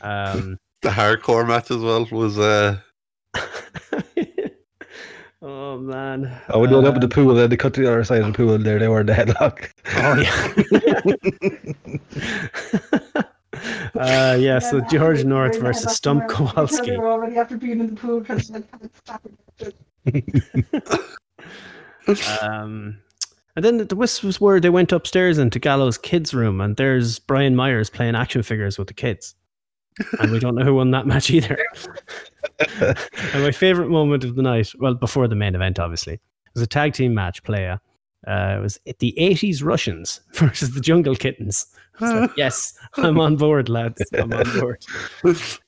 Um, 0.00 0.58
The 0.80 0.88
hardcore 0.88 1.46
match 1.46 1.70
as 1.70 1.76
well 1.78 2.06
was 2.10 2.38
uh, 2.38 2.78
oh 5.42 5.78
man! 5.78 6.32
oh, 6.48 6.58
we 6.60 6.68
load 6.68 6.86
up 6.86 6.94
in 6.94 7.00
the 7.00 7.06
Um, 7.06 7.10
pool, 7.10 7.34
then 7.34 7.50
they 7.50 7.56
cut 7.58 7.74
to 7.74 7.82
the 7.82 7.88
other 7.92 8.04
side 8.04 8.22
of 8.22 8.26
the 8.28 8.32
pool, 8.32 8.54
and 8.54 8.64
there 8.64 8.78
they 8.78 8.88
were 8.88 9.00
in 9.00 9.06
the 9.06 9.12
headlock. 9.12 9.70
Oh 9.98 10.16
yeah. 13.14 13.22
Uh, 13.52 14.36
yeah. 14.38 14.58
So 14.58 14.80
George 14.82 15.24
North 15.24 15.60
versus 15.60 15.94
Stump 15.94 16.28
Kowalski. 16.28 16.96
already 16.96 17.36
after 17.36 17.56
being 17.56 17.80
in 17.80 17.94
the 17.94 18.00
pool 18.00 18.20
because 18.20 18.50
Um, 22.42 22.98
and 23.54 23.64
then 23.64 23.86
the 23.86 23.96
wisp 23.96 24.24
was 24.24 24.40
where 24.40 24.60
they 24.60 24.70
went 24.70 24.92
upstairs 24.92 25.38
into 25.38 25.58
Gallows' 25.58 25.98
kids' 25.98 26.34
room, 26.34 26.60
and 26.60 26.76
there's 26.76 27.18
Brian 27.18 27.54
Myers 27.54 27.90
playing 27.90 28.16
action 28.16 28.42
figures 28.42 28.78
with 28.78 28.88
the 28.88 28.94
kids. 28.94 29.34
And 30.18 30.32
we 30.32 30.38
don't 30.38 30.54
know 30.54 30.64
who 30.64 30.74
won 30.74 30.90
that 30.92 31.06
match 31.06 31.30
either. 31.30 31.58
and 32.80 33.42
my 33.42 33.50
favorite 33.50 33.90
moment 33.90 34.24
of 34.24 34.36
the 34.36 34.42
night, 34.42 34.72
well, 34.78 34.94
before 34.94 35.28
the 35.28 35.34
main 35.34 35.54
event, 35.54 35.78
obviously, 35.78 36.18
was 36.54 36.62
a 36.62 36.66
tag 36.66 36.94
team 36.94 37.14
match. 37.14 37.42
Playa. 37.42 37.78
Uh, 38.26 38.56
it 38.58 38.60
was 38.60 38.78
the 38.98 39.14
'80s 39.18 39.64
Russians 39.64 40.20
versus 40.34 40.74
the 40.74 40.80
Jungle 40.80 41.16
Kittens. 41.16 41.66
I 42.00 42.04
was 42.04 42.20
like, 42.22 42.36
yes, 42.36 42.78
I'm 42.96 43.20
on 43.20 43.36
board, 43.36 43.68
lads. 43.68 44.02
I'm 44.12 44.32
on 44.32 44.60
board. 44.60 44.84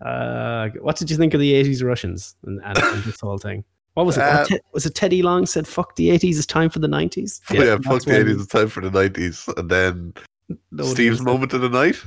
Uh, 0.00 0.70
what 0.80 0.96
did 0.96 1.10
you 1.10 1.18
think 1.18 1.34
of 1.34 1.40
the 1.40 1.52
'80s 1.52 1.84
Russians 1.84 2.34
and, 2.46 2.62
and, 2.64 2.78
and 2.78 3.04
this 3.04 3.20
whole 3.20 3.36
thing? 3.36 3.62
What 3.94 4.06
was 4.06 4.16
it? 4.16 4.22
Uh, 4.22 4.46
was 4.72 4.86
it 4.86 4.94
Teddy 4.94 5.22
Long 5.22 5.44
said, 5.44 5.66
"Fuck 5.66 5.96
the 5.96 6.08
'80s, 6.10 6.36
it's 6.38 6.46
time 6.46 6.70
for 6.70 6.78
the 6.78 6.86
'90s"? 6.86 7.40
Yeah, 7.52 7.76
fuck 7.82 8.02
the 8.04 8.12
80s, 8.12 8.40
it's 8.40 8.46
time 8.46 8.68
for 8.68 8.80
the 8.80 8.90
90s. 8.90 9.54
And 9.58 9.70
then 9.70 10.14
Lodi 10.70 10.90
Steve's 10.90 11.20
moment 11.20 11.52
of 11.52 11.60
the 11.60 11.68
night. 11.68 12.02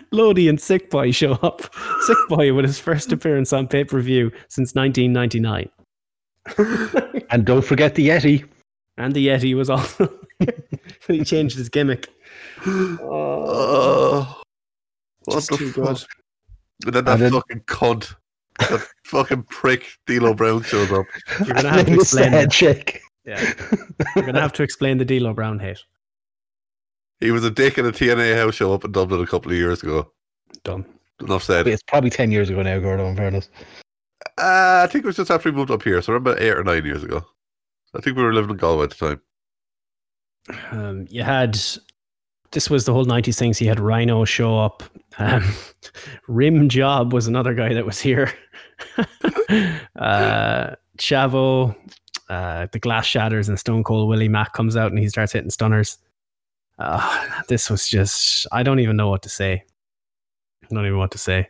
Lodi 0.12 0.48
and 0.48 0.60
Sick 0.60 0.90
Boy 0.90 1.10
show 1.10 1.32
up. 1.42 1.62
Sick 2.02 2.16
Boy 2.28 2.52
with 2.54 2.64
his 2.64 2.78
first 2.78 3.10
appearance 3.10 3.52
on 3.52 3.66
pay 3.66 3.84
per 3.84 4.00
view 4.00 4.30
since 4.48 4.74
1999, 4.74 5.68
And 7.30 7.44
don't 7.44 7.64
forget 7.64 7.94
the 7.94 8.08
Yeti. 8.08 8.46
And 8.96 9.14
the 9.14 9.26
Yeti 9.26 9.54
was 9.54 9.70
also. 9.70 10.12
he 11.08 11.24
changed 11.24 11.56
his 11.56 11.68
gimmick. 11.68 12.08
Oh, 12.66 14.40
what 15.24 15.34
just 15.34 15.50
the 15.50 15.56
too 15.56 15.72
fuck? 15.72 15.86
good. 15.86 16.04
And 16.86 16.94
then 16.94 17.04
that 17.04 17.12
And 17.14 17.22
then- 17.22 17.32
fucking 17.32 17.60
cunt, 17.60 18.14
that 18.58 18.86
fucking 19.06 19.44
prick, 19.44 19.84
D'Lo 20.06 20.34
Brown 20.34 20.62
shows 20.62 20.90
up. 20.92 21.06
You're 21.46 21.54
gonna 21.54 21.70
have 21.70 21.86
to 21.86 21.92
And 21.92 22.00
it's 22.00 22.10
the 22.10 22.18
explain. 22.22 22.30
head 22.32 22.44
That. 22.50 22.52
chick. 22.52 23.00
Yeah, 23.24 23.52
you're 24.16 24.26
gonna 24.26 24.40
have 24.40 24.52
to 24.54 24.62
explain 24.62 24.98
the 24.98 25.04
D'Lo 25.04 25.32
Brown 25.32 25.58
hate. 25.58 25.82
He 27.20 27.30
was 27.30 27.44
a 27.44 27.50
dick 27.50 27.78
in 27.78 27.86
a 27.86 27.92
TNA 27.92 28.36
house 28.36 28.54
show 28.54 28.74
up 28.74 28.84
in 28.84 28.92
Dublin 28.92 29.22
a 29.22 29.26
couple 29.26 29.50
of 29.50 29.56
years 29.56 29.82
ago. 29.82 30.10
Done. 30.62 30.84
Enough 31.20 31.42
said. 31.44 31.66
It's 31.68 31.82
probably 31.84 32.10
10 32.10 32.32
years 32.32 32.50
ago 32.50 32.60
now, 32.62 32.78
Gordo, 32.80 33.06
in 33.06 33.16
fairness. 33.16 33.48
Uh, 34.36 34.82
I 34.84 34.88
think 34.90 35.04
it 35.04 35.06
was 35.06 35.16
just 35.16 35.30
after 35.30 35.50
we 35.50 35.56
moved 35.56 35.70
up 35.70 35.82
here, 35.82 36.02
so 36.02 36.12
around 36.12 36.22
about 36.22 36.40
eight 36.40 36.50
or 36.50 36.64
nine 36.64 36.84
years 36.84 37.02
ago. 37.04 37.24
I 37.94 38.00
think 38.00 38.16
we 38.16 38.22
were 38.22 38.34
living 38.34 38.50
in 38.50 38.56
Galway 38.56 38.84
at 38.84 38.90
the 38.90 38.96
time. 38.96 39.20
um, 40.70 41.06
you 41.08 41.22
had 41.22 41.58
this 42.54 42.70
was 42.70 42.84
the 42.84 42.92
whole 42.92 43.04
90s 43.04 43.36
things. 43.38 43.60
You 43.60 43.68
had 43.68 43.78
Rhyno 43.78 44.26
show 44.26 44.58
up. 44.58 44.82
Um, 45.18 45.44
rim 46.28 46.68
job 46.68 47.12
was 47.12 47.26
another 47.26 47.54
guy 47.54 47.74
that 47.74 47.86
was 47.86 48.00
here. 48.00 48.32
Uh, 49.96 50.74
chavo 50.98 51.76
uh, 52.28 52.66
the 52.72 52.78
glass 52.78 53.06
shatters 53.06 53.48
and 53.48 53.58
stone 53.58 53.84
cold 53.84 54.08
willie 54.08 54.28
mack 54.28 54.52
comes 54.52 54.76
out 54.76 54.90
and 54.90 54.98
he 54.98 55.08
starts 55.08 55.32
hitting 55.32 55.50
stunners. 55.50 55.98
Uh, 56.78 57.42
this 57.48 57.70
was 57.70 57.88
just 57.88 58.46
i 58.50 58.64
don't 58.64 58.80
even 58.80 58.96
know 58.96 59.08
what 59.08 59.22
to 59.22 59.28
say. 59.28 59.62
I 60.64 60.66
don't 60.74 60.80
even 60.80 60.94
know 60.94 60.98
what 60.98 61.12
to 61.12 61.18
say. 61.18 61.48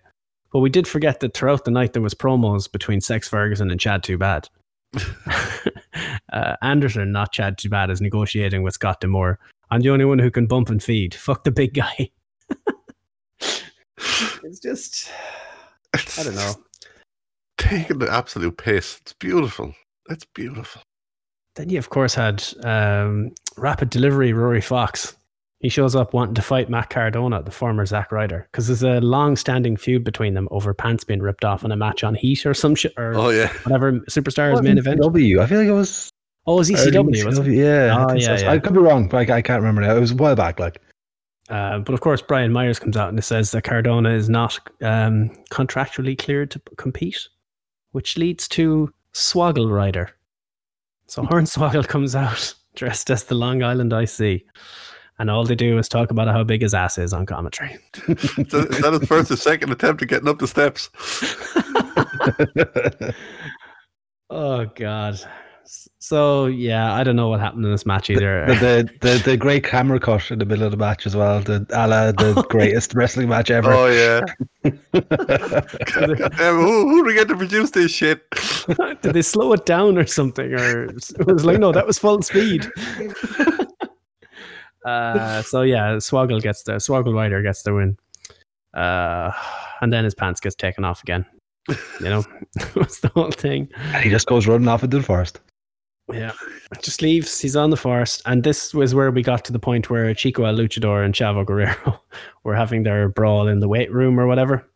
But 0.52 0.58
we 0.58 0.68
did 0.68 0.86
forget 0.86 1.20
that 1.20 1.34
throughout 1.34 1.64
the 1.64 1.70
night 1.70 1.94
there 1.94 2.02
was 2.02 2.14
promos 2.14 2.70
between 2.70 3.00
sex 3.00 3.26
ferguson 3.26 3.70
and 3.70 3.80
chad 3.80 4.02
too 4.02 4.18
bad 4.18 4.48
uh, 6.32 6.56
Anderson, 6.62 7.12
not 7.12 7.32
Chad 7.32 7.58
Too 7.58 7.68
Bad, 7.68 7.90
is 7.90 8.00
negotiating 8.00 8.62
with 8.62 8.74
Scott 8.74 9.00
D'Amore. 9.00 9.38
I'm 9.70 9.80
the 9.80 9.90
only 9.90 10.04
one 10.04 10.18
who 10.18 10.30
can 10.30 10.46
bump 10.46 10.68
and 10.68 10.82
feed. 10.82 11.14
Fuck 11.14 11.44
the 11.44 11.50
big 11.50 11.74
guy. 11.74 12.10
it's 13.98 14.60
just, 14.60 15.10
I 15.94 16.22
don't 16.22 16.36
know. 16.36 16.54
Taking 17.58 17.98
the 17.98 18.12
absolute 18.12 18.56
piss. 18.56 18.98
It's 19.02 19.12
beautiful. 19.14 19.74
It's 20.10 20.26
beautiful. 20.26 20.82
Then 21.56 21.70
you, 21.70 21.78
of 21.78 21.90
course, 21.90 22.14
had 22.14 22.44
um, 22.64 23.32
Rapid 23.56 23.90
Delivery 23.90 24.32
Rory 24.32 24.60
Fox. 24.60 25.16
He 25.64 25.70
shows 25.70 25.96
up 25.96 26.12
wanting 26.12 26.34
to 26.34 26.42
fight 26.42 26.68
Matt 26.68 26.90
Cardona, 26.90 27.42
the 27.42 27.50
former 27.50 27.86
Zack 27.86 28.12
Ryder, 28.12 28.46
because 28.52 28.66
there's 28.66 28.82
a 28.82 29.00
long-standing 29.00 29.78
feud 29.78 30.04
between 30.04 30.34
them 30.34 30.46
over 30.50 30.74
pants 30.74 31.04
being 31.04 31.22
ripped 31.22 31.42
off 31.42 31.64
in 31.64 31.72
a 31.72 31.76
match 31.76 32.04
on 32.04 32.14
Heat 32.14 32.44
or 32.44 32.52
some 32.52 32.74
shit 32.74 32.92
or 32.98 33.14
Oh, 33.14 33.30
yeah. 33.30 33.48
whatever 33.62 33.92
Superstars 34.10 34.62
main 34.62 34.76
event. 34.76 35.00
W. 35.00 35.40
I 35.40 35.46
feel 35.46 35.60
like 35.60 35.68
it 35.68 35.72
was. 35.72 36.10
Oh, 36.46 36.56
it 36.56 36.58
was 36.58 36.70
ECW, 36.70 37.24
was 37.24 37.38
it? 37.38 37.46
Yeah. 37.46 37.96
Oh, 37.98 38.10
I, 38.12 38.14
yeah, 38.16 38.36
so. 38.36 38.42
yeah. 38.44 38.50
I 38.52 38.58
could 38.58 38.74
be 38.74 38.78
wrong, 38.80 39.08
but 39.08 39.30
I, 39.30 39.36
I 39.36 39.40
can't 39.40 39.62
remember 39.62 39.80
now. 39.80 39.96
It 39.96 40.00
was 40.00 40.10
a 40.10 40.16
while 40.16 40.36
back. 40.36 40.60
Like, 40.60 40.82
Uh, 41.48 41.78
but 41.78 41.94
of 41.94 42.02
course, 42.02 42.20
Brian 42.20 42.52
Myers 42.52 42.78
comes 42.78 42.98
out 42.98 43.08
and 43.08 43.18
it 43.18 43.22
says 43.22 43.50
that 43.52 43.64
Cardona 43.64 44.10
is 44.10 44.28
not 44.28 44.58
um, 44.82 45.30
contractually 45.50 46.18
cleared 46.18 46.50
to 46.50 46.60
compete, 46.76 47.26
which 47.92 48.18
leads 48.18 48.48
to 48.48 48.92
Swoggle 49.14 49.74
Rider. 49.74 50.10
So 51.06 51.22
Hornswoggle 51.22 51.88
comes 51.88 52.14
out 52.14 52.54
dressed 52.74 53.10
as 53.10 53.24
the 53.24 53.34
Long 53.34 53.62
Island 53.62 53.94
IC, 53.94 54.42
and 55.18 55.30
all 55.30 55.44
they 55.44 55.54
do 55.54 55.78
is 55.78 55.88
talk 55.88 56.10
about 56.10 56.28
how 56.28 56.42
big 56.44 56.62
his 56.62 56.74
ass 56.74 56.98
is 56.98 57.12
on 57.12 57.26
commentary. 57.26 57.78
Is 58.08 58.16
that 58.48 58.68
is 58.70 58.80
that 58.80 58.92
his 58.92 59.08
first 59.08 59.30
or 59.30 59.36
second 59.36 59.70
attempt 59.70 60.02
at 60.02 60.08
getting 60.08 60.28
up 60.28 60.38
the 60.38 60.48
steps? 60.48 60.90
Oh 64.30 64.64
God! 64.74 65.20
So 65.98 66.46
yeah, 66.46 66.94
I 66.94 67.04
don't 67.04 67.14
know 67.14 67.28
what 67.28 67.40
happened 67.40 67.64
in 67.64 67.70
this 67.70 67.86
match 67.86 68.10
either. 68.10 68.46
the, 68.46 68.54
the, 68.54 68.90
the, 69.00 69.22
the 69.24 69.36
great 69.36 69.64
camera 69.64 70.00
cut 70.00 70.30
in 70.30 70.38
the 70.38 70.44
middle 70.44 70.64
of 70.64 70.70
the 70.70 70.76
match 70.76 71.06
as 71.06 71.14
well. 71.14 71.40
The 71.40 71.66
a 71.70 71.86
la 71.86 72.12
the 72.12 72.34
oh, 72.36 72.42
greatest 72.42 72.94
wrestling 72.94 73.28
match 73.28 73.50
ever. 73.50 73.72
Oh, 73.72 73.86
yeah. 73.86 74.22
Goddamn, 74.92 76.56
who, 76.56 76.88
who 76.88 77.02
do 77.02 77.04
we 77.04 77.14
get 77.14 77.28
to 77.28 77.36
produce 77.36 77.70
this 77.70 77.92
shit? 77.92 78.22
Did 79.02 79.12
they 79.14 79.22
slow 79.22 79.52
it 79.52 79.66
down 79.66 79.98
or 79.98 80.06
something? 80.06 80.52
Or 80.52 80.84
it 80.84 81.26
was 81.26 81.44
like, 81.44 81.58
no, 81.58 81.70
that 81.70 81.86
was 81.86 81.98
full 81.98 82.22
speed. 82.22 82.66
Uh, 84.84 85.42
so 85.42 85.62
yeah, 85.62 85.92
Swoggle 85.96 86.40
gets 86.42 86.62
the 86.64 86.72
Swoggle 86.74 87.14
Rider 87.14 87.42
gets 87.42 87.62
the 87.62 87.74
win. 87.74 87.96
Uh, 88.74 89.30
and 89.80 89.92
then 89.92 90.04
his 90.04 90.14
pants 90.14 90.40
gets 90.40 90.54
taken 90.56 90.84
off 90.84 91.02
again. 91.02 91.24
You 91.68 91.76
know, 92.08 92.22
what's 92.74 93.00
the 93.00 93.08
whole 93.08 93.30
thing? 93.30 93.68
And 93.76 94.02
he 94.04 94.10
just 94.10 94.26
goes 94.26 94.46
running 94.46 94.68
off 94.68 94.82
into 94.82 94.98
the 94.98 95.02
forest. 95.02 95.40
Yeah, 96.12 96.32
just 96.82 97.00
leaves. 97.00 97.40
He's 97.40 97.56
on 97.56 97.70
the 97.70 97.78
forest, 97.78 98.20
and 98.26 98.42
this 98.44 98.74
was 98.74 98.94
where 98.94 99.10
we 99.10 99.22
got 99.22 99.42
to 99.46 99.52
the 99.52 99.58
point 99.58 99.88
where 99.88 100.12
Chico 100.12 100.44
El 100.44 100.54
Luchador 100.56 101.02
and 101.02 101.14
Chavo 101.14 101.46
Guerrero 101.46 101.98
were 102.44 102.54
having 102.54 102.82
their 102.82 103.08
brawl 103.08 103.48
in 103.48 103.60
the 103.60 103.68
weight 103.68 103.90
room 103.90 104.20
or 104.20 104.26
whatever. 104.26 104.68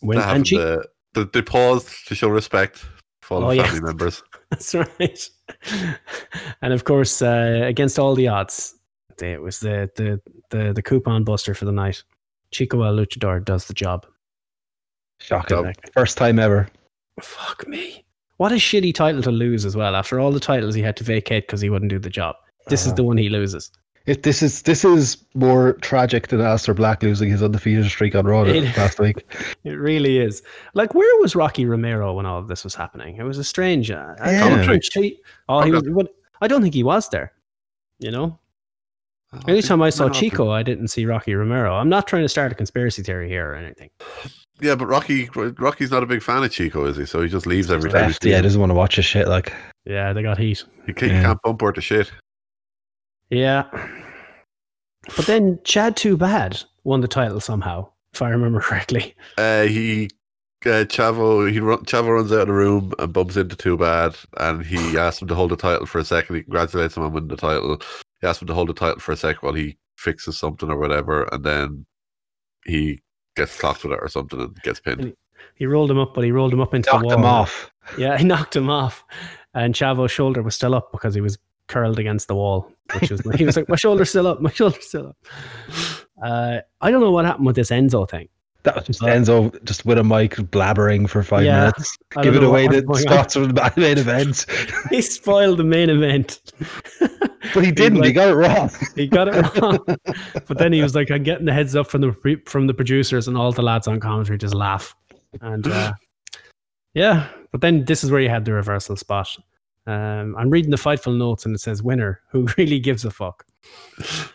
When 0.00 0.18
They, 0.18 0.24
and 0.24 0.48
haven't, 0.48 0.50
Chi- 0.50 0.56
uh, 0.56 0.82
they, 1.14 1.24
they 1.32 1.42
paused 1.42 2.08
to 2.08 2.16
show 2.16 2.28
respect 2.28 2.78
for 3.20 3.40
fallen 3.40 3.44
Oh, 3.44 3.50
yeah. 3.52 3.66
family 3.66 3.82
members. 3.82 4.20
That's 4.50 4.74
right. 4.74 5.30
and 6.60 6.72
of 6.72 6.82
course, 6.84 7.22
uh, 7.22 7.60
against 7.64 8.00
all 8.00 8.16
the 8.16 8.26
odds, 8.26 8.74
it 9.22 9.40
was 9.42 9.60
the, 9.60 9.90
the 9.96 10.20
the 10.50 10.72
the 10.72 10.82
coupon 10.82 11.24
buster 11.24 11.54
for 11.54 11.64
the 11.64 11.72
night. 11.72 12.02
Chico 12.50 12.82
El 12.82 12.94
Luchador 12.96 13.44
does 13.44 13.66
the 13.66 13.74
job. 13.74 14.06
Shocking. 15.20 15.62
Dumb. 15.64 15.72
First 15.94 16.18
time 16.18 16.38
ever. 16.38 16.68
Fuck 17.20 17.66
me. 17.68 18.04
What 18.38 18.52
a 18.52 18.56
shitty 18.56 18.94
title 18.94 19.22
to 19.22 19.30
lose 19.30 19.64
as 19.64 19.76
well. 19.76 19.94
After 19.94 20.18
all 20.18 20.32
the 20.32 20.40
titles 20.40 20.74
he 20.74 20.82
had 20.82 20.96
to 20.96 21.04
vacate 21.04 21.46
because 21.46 21.60
he 21.60 21.70
wouldn't 21.70 21.90
do 21.90 21.98
the 21.98 22.10
job. 22.10 22.36
This 22.68 22.82
is 22.82 22.88
Uh-huh. 22.88 22.96
the 22.96 23.04
one 23.04 23.16
he 23.16 23.28
loses. 23.28 23.70
It, 24.04 24.24
this 24.24 24.42
is 24.42 24.62
this 24.62 24.84
is 24.84 25.24
more 25.34 25.74
tragic 25.74 26.26
than 26.26 26.40
Aleister 26.40 26.74
Black 26.74 27.04
losing 27.04 27.30
his 27.30 27.40
undefeated 27.40 27.84
streak 27.86 28.16
on 28.16 28.26
Raw 28.26 28.40
last 28.42 28.98
week. 28.98 29.24
It 29.64 29.74
really 29.74 30.18
is. 30.18 30.42
Like, 30.74 30.92
where 30.92 31.20
was 31.20 31.36
Rocky 31.36 31.66
Romero 31.66 32.12
when 32.14 32.26
all 32.26 32.38
of 32.40 32.48
this 32.48 32.64
was 32.64 32.74
happening? 32.74 33.16
It 33.16 33.22
was 33.22 33.38
a 33.38 33.44
strange. 33.44 33.92
Uh, 33.92 34.14
Yeah. 34.24 34.66
don't 34.66 34.84
he, 34.94 35.20
oh, 35.48 35.60
he 35.62 35.70
was, 35.70 35.84
what, 35.86 36.08
I 36.40 36.48
don't 36.48 36.62
think 36.62 36.74
he 36.74 36.82
was 36.82 37.08
there. 37.10 37.32
You 38.00 38.10
know, 38.10 38.40
anytime 39.48 39.82
I 39.82 39.90
saw 39.90 40.04
Might 40.04 40.08
not 40.08 40.12
be. 40.14 40.30
Chico, 40.30 40.50
I 40.50 40.62
didn't 40.62 40.88
see 40.88 41.06
Rocky 41.06 41.34
Romero. 41.34 41.74
I'm 41.74 41.88
not 41.88 42.06
trying 42.06 42.22
to 42.22 42.28
start 42.28 42.52
a 42.52 42.54
conspiracy 42.54 43.02
theory 43.02 43.28
here 43.28 43.50
or 43.52 43.54
anything. 43.54 43.90
Yeah, 44.60 44.74
but 44.76 44.86
Rocky 44.86 45.28
Rocky's 45.34 45.90
not 45.90 46.02
a 46.02 46.06
big 46.06 46.22
fan 46.22 46.44
of 46.44 46.50
Chico, 46.52 46.84
is 46.84 46.96
he? 46.96 47.04
So 47.06 47.20
he 47.22 47.28
just 47.28 47.46
leaves 47.46 47.70
every 47.70 47.90
time. 47.90 48.02
he 48.02 48.06
Left, 48.08 48.24
yeah, 48.24 48.36
him. 48.38 48.42
doesn't 48.44 48.60
want 48.60 48.70
to 48.70 48.74
watch 48.74 48.96
his 48.96 49.04
shit. 49.04 49.26
Like, 49.28 49.52
Yeah, 49.84 50.12
they 50.12 50.22
got 50.22 50.38
heat. 50.38 50.64
He 50.86 50.92
can't, 50.92 51.12
Yeah. 51.12 51.22
can't 51.22 51.42
bump 51.42 51.60
her 51.62 51.72
to 51.72 51.80
shit. 51.80 52.12
Yeah. 53.30 53.64
But 55.16 55.26
then 55.26 55.58
Chad 55.64 55.96
Too 55.96 56.16
Bad 56.16 56.62
won 56.84 57.00
the 57.00 57.08
title 57.08 57.40
somehow, 57.40 57.88
if 58.12 58.22
I 58.22 58.28
remember 58.28 58.60
correctly. 58.60 59.14
Uh, 59.36 59.62
he 59.64 60.10
uh, 60.66 60.84
Chavo 60.84 61.50
he 61.50 61.60
run, 61.60 61.84
Chavo 61.84 62.14
runs 62.14 62.32
out 62.32 62.42
of 62.42 62.46
the 62.48 62.52
room 62.52 62.92
and 62.98 63.12
bumps 63.12 63.36
into 63.36 63.56
Too 63.56 63.76
Bad, 63.76 64.16
and 64.38 64.64
he 64.64 64.76
asks 64.98 65.22
him 65.22 65.28
to 65.28 65.34
hold 65.34 65.50
the 65.50 65.56
title 65.56 65.86
for 65.86 65.98
a 65.98 66.04
second. 66.04 66.36
He 66.36 66.42
congratulates 66.42 66.96
him 66.96 67.04
on 67.04 67.12
winning 67.12 67.28
the 67.28 67.36
title. 67.36 67.80
He 68.20 68.26
asks 68.26 68.42
him 68.42 68.48
to 68.48 68.54
hold 68.54 68.68
the 68.68 68.74
title 68.74 69.00
for 69.00 69.12
a 69.12 69.16
second 69.16 69.40
while 69.40 69.54
he 69.54 69.76
fixes 69.96 70.38
something 70.38 70.70
or 70.70 70.78
whatever, 70.78 71.28
and 71.32 71.44
then 71.44 71.86
he 72.64 73.00
gets 73.36 73.58
clocked 73.58 73.84
with 73.84 73.92
it 73.92 73.98
or 74.00 74.08
something 74.08 74.40
and 74.40 74.62
gets 74.62 74.80
pinned. 74.80 75.14
He 75.54 75.66
rolled 75.66 75.90
him 75.90 75.98
up, 75.98 76.14
but 76.14 76.24
he 76.24 76.32
rolled 76.32 76.52
him 76.52 76.60
up 76.60 76.74
into 76.74 76.90
knocked 76.90 77.02
the 77.02 77.08
wall. 77.08 77.18
him 77.18 77.24
off. 77.24 77.72
Yeah, 77.98 78.16
he 78.18 78.24
knocked 78.24 78.56
him 78.56 78.70
off, 78.70 79.04
and 79.54 79.74
Chavo's 79.74 80.10
shoulder 80.10 80.42
was 80.42 80.54
still 80.54 80.74
up 80.74 80.90
because 80.92 81.14
he 81.14 81.20
was 81.20 81.38
curled 81.68 81.98
against 81.98 82.28
the 82.28 82.34
wall. 82.34 82.70
Which 83.00 83.10
was 83.10 83.20
he 83.36 83.44
was 83.44 83.56
like, 83.56 83.68
my 83.68 83.76
shoulder's 83.76 84.10
still 84.10 84.26
up, 84.26 84.40
my 84.40 84.50
shoulder's 84.54 84.86
still 84.86 85.08
up. 85.08 85.16
Uh, 86.22 86.58
I 86.80 86.90
don't 86.90 87.00
know 87.00 87.10
what 87.10 87.24
happened 87.24 87.46
with 87.46 87.56
this 87.56 87.70
Enzo 87.70 88.08
thing. 88.08 88.28
That 88.64 88.76
was 88.76 88.84
just 88.86 89.00
Enzo 89.00 89.62
just 89.64 89.84
with 89.84 89.98
a 89.98 90.04
mic 90.04 90.36
blabbering 90.36 91.08
for 91.08 91.22
five 91.24 91.44
Yeah, 91.44 91.58
minutes, 91.60 91.98
I 92.16 92.22
don't 92.22 92.24
giving 92.32 92.48
away 92.48 92.68
was 92.68 92.76
the 92.76 92.82
going 92.82 93.08
on. 93.08 93.12
spots 93.14 93.34
from 93.34 93.48
the 93.50 93.72
main 93.76 93.98
event. 93.98 94.46
He 94.90 95.02
spoiled 95.02 95.58
the 95.58 95.64
main 95.64 95.90
event. 95.90 96.40
But 97.54 97.64
he 97.64 97.72
didn't. 97.72 98.04
he 98.04 98.12
got 98.12 98.28
it 98.28 98.34
wrong. 98.36 98.70
He 98.94 99.08
got 99.08 99.26
it 99.28 99.60
wrong. 99.60 99.78
but 100.46 100.58
then 100.58 100.72
he 100.72 100.80
was 100.80 100.94
like, 100.94 101.10
I'm 101.10 101.24
getting 101.24 101.44
the 101.44 101.52
heads 101.52 101.74
up 101.74 101.88
from 101.88 102.00
the 102.00 102.40
from 102.46 102.68
the 102.68 102.72
producers, 102.72 103.26
and 103.26 103.36
all 103.36 103.50
the 103.52 103.62
lads 103.62 103.88
on 103.88 103.98
commentary 103.98 104.38
just 104.38 104.54
laugh. 104.54 104.94
And 105.40 105.66
uh, 105.66 105.92
Yeah, 106.94 107.26
but 107.50 107.60
then 107.60 107.84
this 107.84 108.04
is 108.04 108.10
where 108.12 108.20
you 108.20 108.28
had 108.28 108.44
the 108.44 108.52
reversal 108.52 108.96
spot. 108.96 109.28
Um, 109.88 110.36
I'm 110.38 110.50
reading 110.50 110.70
the 110.70 110.76
Fightful 110.76 111.18
notes 111.18 111.44
and 111.44 111.54
it 111.54 111.58
says 111.58 111.82
winner. 111.82 112.20
Who 112.30 112.46
really 112.56 112.78
gives 112.78 113.04
a 113.04 113.10
fuck? 113.10 113.44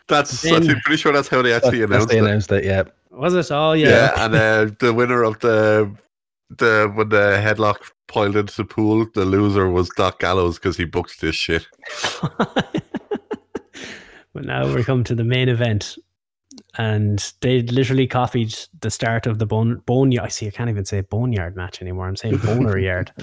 That's 0.09 0.41
Then- 0.41 0.69
I'm 0.69 0.79
pretty 0.81 0.97
sure 0.97 1.13
that's 1.13 1.29
how 1.29 1.41
they 1.41 1.53
actually 1.53 1.79
That's, 1.79 1.89
announced 1.91 2.09
they 2.09 2.17
it. 2.17 2.23
announced 2.23 2.51
it. 2.51 2.65
Yeah. 2.65 2.83
Was 3.17 3.33
it? 3.33 3.51
Oh 3.51 3.73
Yeah, 3.73 3.87
yeah. 3.89 4.25
and 4.25 4.35
uh, 4.35 4.75
the 4.79 4.93
winner 4.93 5.23
of 5.23 5.39
the 5.39 5.93
the 6.49 6.91
when 6.95 7.09
the 7.09 7.41
headlock 7.43 7.91
piled 8.07 8.35
into 8.37 8.55
the 8.55 8.65
pool, 8.65 9.05
the 9.13 9.25
loser 9.25 9.69
was 9.69 9.89
Doc 9.97 10.19
Gallows 10.19 10.57
because 10.57 10.77
he 10.77 10.85
booked 10.85 11.19
this 11.19 11.35
shit. 11.35 11.67
but 14.33 14.45
now 14.45 14.65
we're 14.65 14.83
come 14.83 15.03
to 15.03 15.15
the 15.15 15.23
main 15.23 15.49
event, 15.49 15.97
and 16.77 17.33
they 17.41 17.61
literally 17.63 18.07
copied 18.07 18.55
the 18.81 18.89
start 18.91 19.25
of 19.27 19.39
the 19.39 19.45
bone 19.45 19.81
boneyard. 19.85 20.25
I 20.25 20.29
see. 20.29 20.47
I 20.47 20.51
can't 20.51 20.69
even 20.69 20.85
say 20.85 21.01
boneyard 21.01 21.55
match 21.55 21.81
anymore. 21.81 22.07
I'm 22.07 22.15
saying 22.15 22.37
boner 22.37 22.77
yard. 22.77 23.11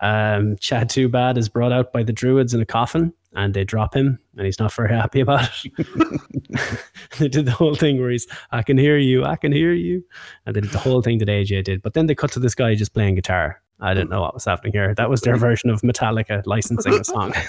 Um, 0.00 0.56
Chad 0.58 0.90
Too 0.90 1.08
Bad 1.08 1.38
is 1.38 1.48
brought 1.48 1.70
out 1.70 1.92
by 1.92 2.02
the 2.02 2.12
Druids 2.12 2.54
in 2.54 2.60
a 2.60 2.66
coffin, 2.66 3.12
and 3.34 3.54
they 3.54 3.64
drop 3.64 3.94
him, 3.94 4.18
and 4.36 4.44
he's 4.46 4.58
not 4.58 4.72
very 4.72 4.90
happy 4.94 5.20
about 5.20 5.48
it. 5.64 5.72
they 7.18 7.28
did 7.28 7.46
the 7.46 7.52
whole 7.52 7.74
thing 7.74 8.00
where 8.00 8.10
he's, 8.10 8.26
"I 8.50 8.62
can 8.62 8.76
hear 8.78 8.98
you, 8.98 9.24
I 9.24 9.36
can 9.36 9.52
hear 9.52 9.72
you," 9.72 10.04
and 10.46 10.54
they 10.54 10.60
did 10.60 10.70
the 10.70 10.78
whole 10.78 11.02
thing 11.02 11.18
that 11.18 11.28
AJ 11.28 11.64
did. 11.64 11.82
But 11.82 11.94
then 11.94 12.06
they 12.06 12.14
cut 12.14 12.30
to 12.32 12.40
this 12.40 12.54
guy 12.54 12.74
just 12.74 12.92
playing 12.94 13.14
guitar. 13.14 13.60
I 13.80 13.94
didn't 13.94 14.10
know 14.10 14.20
what 14.20 14.34
was 14.34 14.44
happening 14.44 14.72
here. 14.72 14.94
That 14.94 15.10
was 15.10 15.22
their 15.22 15.34
version 15.36 15.68
of 15.68 15.80
Metallica 15.80 16.40
licensing 16.46 16.94
a 16.94 17.04
song. 17.04 17.32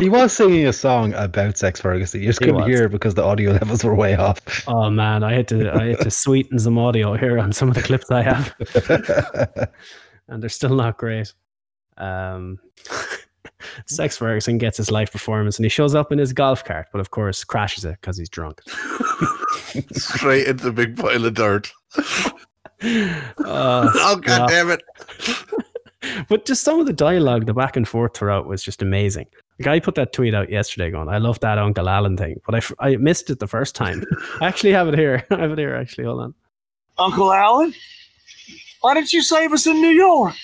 He 0.00 0.08
was 0.08 0.32
singing 0.32 0.66
a 0.66 0.72
song 0.72 1.14
about 1.14 1.56
Sex 1.56 1.80
Ferguson. 1.80 2.20
You 2.20 2.26
just 2.26 2.40
He 2.40 2.46
couldn't 2.46 2.62
was. 2.62 2.66
hear 2.66 2.88
because 2.88 3.14
the 3.14 3.22
audio 3.22 3.52
levels 3.60 3.84
were 3.84 3.94
way 3.94 4.16
off. 4.16 4.40
Oh 4.66 4.90
man, 4.90 5.22
I 5.22 5.34
had 5.34 5.46
to 5.48 5.72
I 5.72 5.90
had 5.90 6.00
to 6.00 6.10
sweeten 6.10 6.58
some 6.58 6.76
audio 6.78 7.14
here 7.16 7.38
on 7.38 7.52
some 7.52 7.68
of 7.68 7.76
the 7.76 7.82
clips 7.82 8.10
I 8.10 8.22
have, 8.22 8.52
and 10.28 10.42
they're 10.42 10.48
still 10.50 10.74
not 10.74 10.98
great. 10.98 11.32
Um, 11.98 12.58
Sex 13.86 14.16
Ferguson 14.16 14.58
gets 14.58 14.76
his 14.76 14.90
live 14.90 15.10
performance, 15.12 15.58
and 15.58 15.64
he 15.64 15.68
shows 15.68 15.94
up 15.94 16.12
in 16.12 16.18
his 16.18 16.32
golf 16.32 16.64
cart, 16.64 16.86
but 16.92 17.00
of 17.00 17.10
course 17.10 17.44
crashes 17.44 17.84
it 17.84 17.96
because 18.00 18.16
he's 18.16 18.28
drunk. 18.28 18.60
Straight 19.92 20.46
into 20.46 20.64
the 20.64 20.72
big 20.72 20.96
pile 20.96 21.24
of 21.24 21.34
dirt. 21.34 21.72
Uh, 21.96 22.02
Oh 23.44 24.18
god 24.22 24.48
damn 24.48 24.70
it! 24.70 24.82
but 26.28 26.44
just 26.44 26.64
some 26.64 26.80
of 26.80 26.86
the 26.86 26.92
dialogue, 26.92 27.46
the 27.46 27.54
back 27.54 27.76
and 27.76 27.86
forth 27.86 28.16
throughout 28.16 28.46
was 28.46 28.62
just 28.62 28.82
amazing. 28.82 29.26
The 29.58 29.64
guy 29.64 29.78
put 29.80 29.94
that 29.94 30.12
tweet 30.12 30.34
out 30.34 30.50
yesterday 30.50 30.90
going, 30.90 31.08
I 31.08 31.18
love 31.18 31.38
that 31.40 31.58
Uncle 31.58 31.88
Alan 31.88 32.16
thing, 32.16 32.40
but 32.44 32.54
I, 32.54 32.58
f- 32.58 32.72
I 32.80 32.96
missed 32.96 33.30
it 33.30 33.38
the 33.38 33.46
first 33.46 33.74
time. 33.76 34.02
I 34.40 34.46
actually 34.46 34.72
have 34.72 34.88
it 34.88 34.98
here. 34.98 35.24
I 35.30 35.36
have 35.38 35.52
it 35.52 35.58
here, 35.58 35.74
actually. 35.76 36.04
Hold 36.04 36.20
on. 36.22 36.34
Uncle 36.98 37.32
Alan? 37.32 37.72
Why 38.82 38.94
didn't 38.94 39.12
you 39.12 39.22
save 39.22 39.52
us 39.52 39.66
in 39.66 39.80
New 39.80 39.88
York? 39.90 40.34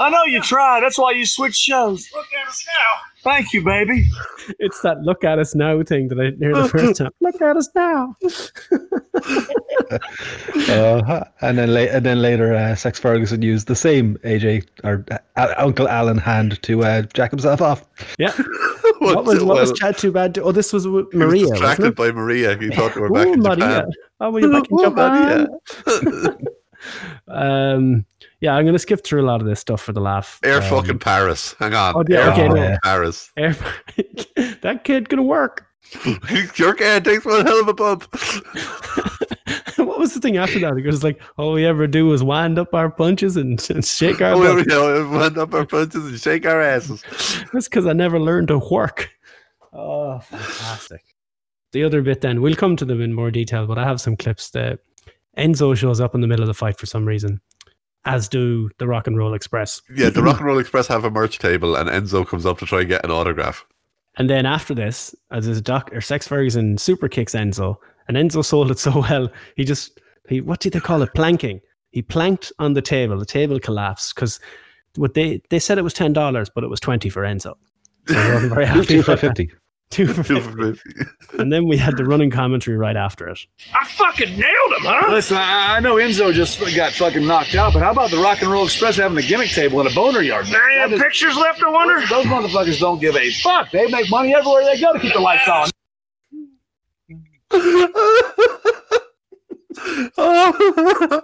I 0.00 0.10
know 0.10 0.24
you 0.24 0.42
tried. 0.42 0.80
That's 0.82 0.98
why 0.98 1.12
you 1.12 1.24
switched 1.24 1.56
shows. 1.62 2.08
Look 2.14 2.26
at 2.42 2.48
us 2.48 2.66
now. 2.66 3.00
Thank 3.32 3.52
you, 3.52 3.62
baby. 3.64 4.08
It's 4.58 4.80
that 4.82 5.00
look 5.02 5.24
at 5.24 5.38
us 5.38 5.54
now 5.54 5.82
thing 5.82 6.08
that 6.08 6.20
I 6.20 6.24
did 6.30 6.38
hear 6.38 6.54
the 6.54 6.68
first 6.76 6.96
time. 6.98 7.10
Look 7.20 7.40
at 7.40 7.56
us 7.56 7.68
now. 7.74 8.16
Uh, 10.68 11.22
and 11.42 11.56
then 11.58 11.72
la- 11.72 11.80
and 11.82 12.04
then 12.04 12.20
later, 12.20 12.52
uh, 12.54 12.74
Sex 12.74 12.98
Ferguson 12.98 13.40
used 13.42 13.68
the 13.68 13.76
same 13.76 14.16
AJ 14.24 14.66
or 14.82 15.04
uh, 15.36 15.54
Uncle 15.58 15.88
Alan 15.88 16.18
hand 16.18 16.60
to 16.62 16.82
uh, 16.82 17.02
jack 17.14 17.30
himself 17.30 17.60
off. 17.62 17.84
Yeah. 18.18 18.32
What 18.98 19.24
was 19.26 19.44
what 19.44 19.56
was 19.60 19.72
Chad 19.78 19.98
too 19.98 20.10
bad? 20.10 20.34
To, 20.34 20.42
oh, 20.42 20.52
this 20.52 20.72
was 20.72 20.88
with 20.88 21.12
He 21.12 21.18
was 21.18 21.26
Maria. 21.28 21.46
distracted 21.48 21.82
Wasn't 21.82 21.96
by 21.96 22.10
Maria. 22.12 22.56
He 22.58 22.70
thought 22.70 22.94
they 22.94 23.00
were 23.00 23.08
it? 23.08 23.12
back 23.14 23.26
Ooh, 23.28 23.32
in 23.34 23.40
Maria. 23.40 23.56
Japan. 23.56 23.90
Oh, 24.20 24.30
were 24.30 24.40
you 24.40 24.50
back 24.52 24.70
in 24.70 24.78
Japan? 24.78 25.48
Maria. 25.86 26.38
Um, 27.28 28.04
yeah, 28.40 28.54
I'm 28.54 28.64
gonna 28.66 28.78
skip 28.78 29.04
through 29.04 29.22
a 29.22 29.26
lot 29.26 29.40
of 29.40 29.46
this 29.46 29.60
stuff 29.60 29.80
for 29.82 29.92
the 29.92 30.00
laugh. 30.00 30.40
Air 30.44 30.62
Um, 30.62 30.70
fucking 30.70 30.98
Paris. 30.98 31.54
Hang 31.58 31.74
on. 31.74 31.94
Oh, 31.96 32.04
yeah, 32.08 32.18
Air 32.18 32.32
okay, 32.32 32.48
fucking. 32.48 32.78
Paris. 32.82 33.32
Air, 33.36 33.56
that 34.62 34.82
kid 34.84 35.08
gonna 35.08 35.22
work. 35.22 35.66
Your 36.56 36.74
kid 36.74 37.04
takes 37.04 37.24
one 37.24 37.46
hell 37.46 37.60
of 37.60 37.68
a 37.68 37.74
bump. 37.74 38.04
what 39.76 39.98
was 39.98 40.14
the 40.14 40.20
thing 40.20 40.36
after 40.36 40.58
that? 40.58 40.76
It 40.76 40.84
was 40.84 41.04
like, 41.04 41.20
"All 41.38 41.52
we 41.52 41.64
ever 41.64 41.86
do 41.86 42.12
is 42.12 42.22
wind 42.22 42.58
up 42.58 42.74
our 42.74 42.90
punches 42.90 43.36
and, 43.36 43.64
and 43.70 43.84
shake 43.84 44.20
our." 44.20 44.34
Oh, 44.34 44.56
we 44.56 44.64
butts." 44.64 45.10
wind 45.10 45.38
up 45.38 45.54
our 45.54 45.64
punches 45.64 46.04
and 46.04 46.20
shake 46.20 46.44
our 46.44 46.60
asses. 46.60 47.04
That's 47.52 47.68
because 47.68 47.86
I 47.86 47.92
never 47.92 48.18
learned 48.18 48.48
to 48.48 48.58
work. 48.58 49.10
Oh, 49.72 50.18
fantastic. 50.20 51.02
The 51.72 51.84
other 51.84 52.02
bit 52.02 52.20
then, 52.20 52.40
we'll 52.40 52.54
come 52.56 52.76
to 52.76 52.84
them 52.84 53.00
in 53.00 53.12
more 53.12 53.30
detail, 53.30 53.66
but 53.66 53.78
I 53.78 53.84
have 53.84 54.00
some 54.00 54.16
clips 54.16 54.50
that 54.50 54.80
Enzo 55.36 55.76
shows 55.76 56.00
up 56.00 56.14
in 56.14 56.20
the 56.20 56.26
middle 56.26 56.42
of 56.42 56.48
the 56.48 56.54
fight 56.54 56.78
for 56.78 56.86
some 56.86 57.06
reason, 57.06 57.40
as 58.04 58.28
do 58.28 58.70
the 58.78 58.86
Rock 58.86 59.06
and 59.06 59.16
Roll 59.16 59.34
Express. 59.34 59.82
Yeah, 59.94 60.10
the 60.10 60.22
Rock 60.22 60.38
and 60.38 60.46
Roll 60.46 60.58
Express 60.58 60.86
have 60.88 61.04
a 61.04 61.10
merch 61.10 61.38
table, 61.38 61.76
and 61.76 61.88
Enzo 61.88 62.26
comes 62.26 62.46
up 62.46 62.58
to 62.58 62.66
try 62.66 62.80
and 62.80 62.88
get 62.88 63.04
an 63.04 63.10
autograph. 63.10 63.64
And 64.16 64.30
then 64.30 64.46
after 64.46 64.74
this, 64.74 65.14
as 65.30 65.44
his 65.44 65.60
doc 65.60 65.90
or 65.92 66.00
Sex 66.00 66.26
Ferguson 66.26 66.78
super 66.78 67.08
kicks 67.08 67.34
Enzo, 67.34 67.76
and 68.08 68.16
Enzo 68.16 68.44
sold 68.44 68.70
it 68.70 68.78
so 68.78 69.00
well, 69.10 69.30
he 69.56 69.64
just 69.64 70.00
he 70.28 70.40
what 70.40 70.60
did 70.60 70.72
they 70.72 70.80
call 70.80 71.02
it? 71.02 71.14
Planking. 71.14 71.60
He 71.90 72.02
planked 72.02 72.52
on 72.58 72.74
the 72.74 72.82
table. 72.82 73.18
The 73.18 73.26
table 73.26 73.60
collapsed 73.60 74.14
because 74.14 74.40
what 74.96 75.14
they 75.14 75.42
they 75.50 75.58
said 75.58 75.78
it 75.78 75.82
was 75.82 75.94
ten 75.94 76.12
dollars, 76.12 76.50
but 76.54 76.64
it 76.64 76.68
was 76.68 76.80
twenty 76.80 77.10
for 77.10 77.22
Enzo. 77.22 77.54
So 78.06 78.14
he 78.14 78.32
wasn't 78.32 78.54
very 78.54 78.66
happy. 78.66 78.86
Two 78.86 79.02
for 79.02 79.16
fifty. 79.16 79.50
Two 79.90 80.08
for 80.08 80.22
Two 80.24 80.40
50. 80.40 80.50
for 80.50 80.74
fifty. 80.74 80.90
And 81.38 81.52
then 81.52 81.66
we 81.68 81.76
had 81.76 81.96
the 81.96 82.04
running 82.04 82.30
commentary 82.30 82.76
right 82.76 82.96
after 82.96 83.28
it. 83.28 83.38
I 83.72 83.86
fucking 83.86 84.30
nailed 84.30 84.72
him, 84.72 84.82
huh? 84.82 85.12
Listen, 85.12 85.36
I, 85.36 85.76
I 85.76 85.80
know 85.80 85.94
Enzo 85.94 86.32
just 86.32 86.60
got 86.74 86.92
fucking 86.92 87.24
knocked 87.26 87.54
out, 87.54 87.72
but 87.72 87.82
how 87.82 87.92
about 87.92 88.10
the 88.10 88.18
Rock 88.18 88.42
and 88.42 88.50
Roll 88.50 88.64
Express 88.64 88.96
having 88.96 89.16
a 89.16 89.22
gimmick 89.22 89.50
table 89.50 89.80
in 89.80 89.86
a 89.86 89.90
boner 89.90 90.22
yard? 90.22 90.46
There 90.46 90.82
ain't 90.82 91.00
pictures 91.00 91.36
left, 91.36 91.62
I 91.62 91.70
wonder? 91.70 92.04
Those 92.06 92.26
motherfuckers 92.26 92.80
don't 92.80 93.00
give 93.00 93.16
a 93.16 93.30
fuck. 93.30 93.70
They 93.70 93.86
make 93.88 94.10
money 94.10 94.34
everywhere 94.34 94.64
they 94.64 94.80
go 94.80 94.92
to 94.92 94.98
keep 94.98 95.14
the 95.14 95.20
lights 95.20 95.48
on. 95.48 95.70
oh, 100.18 101.22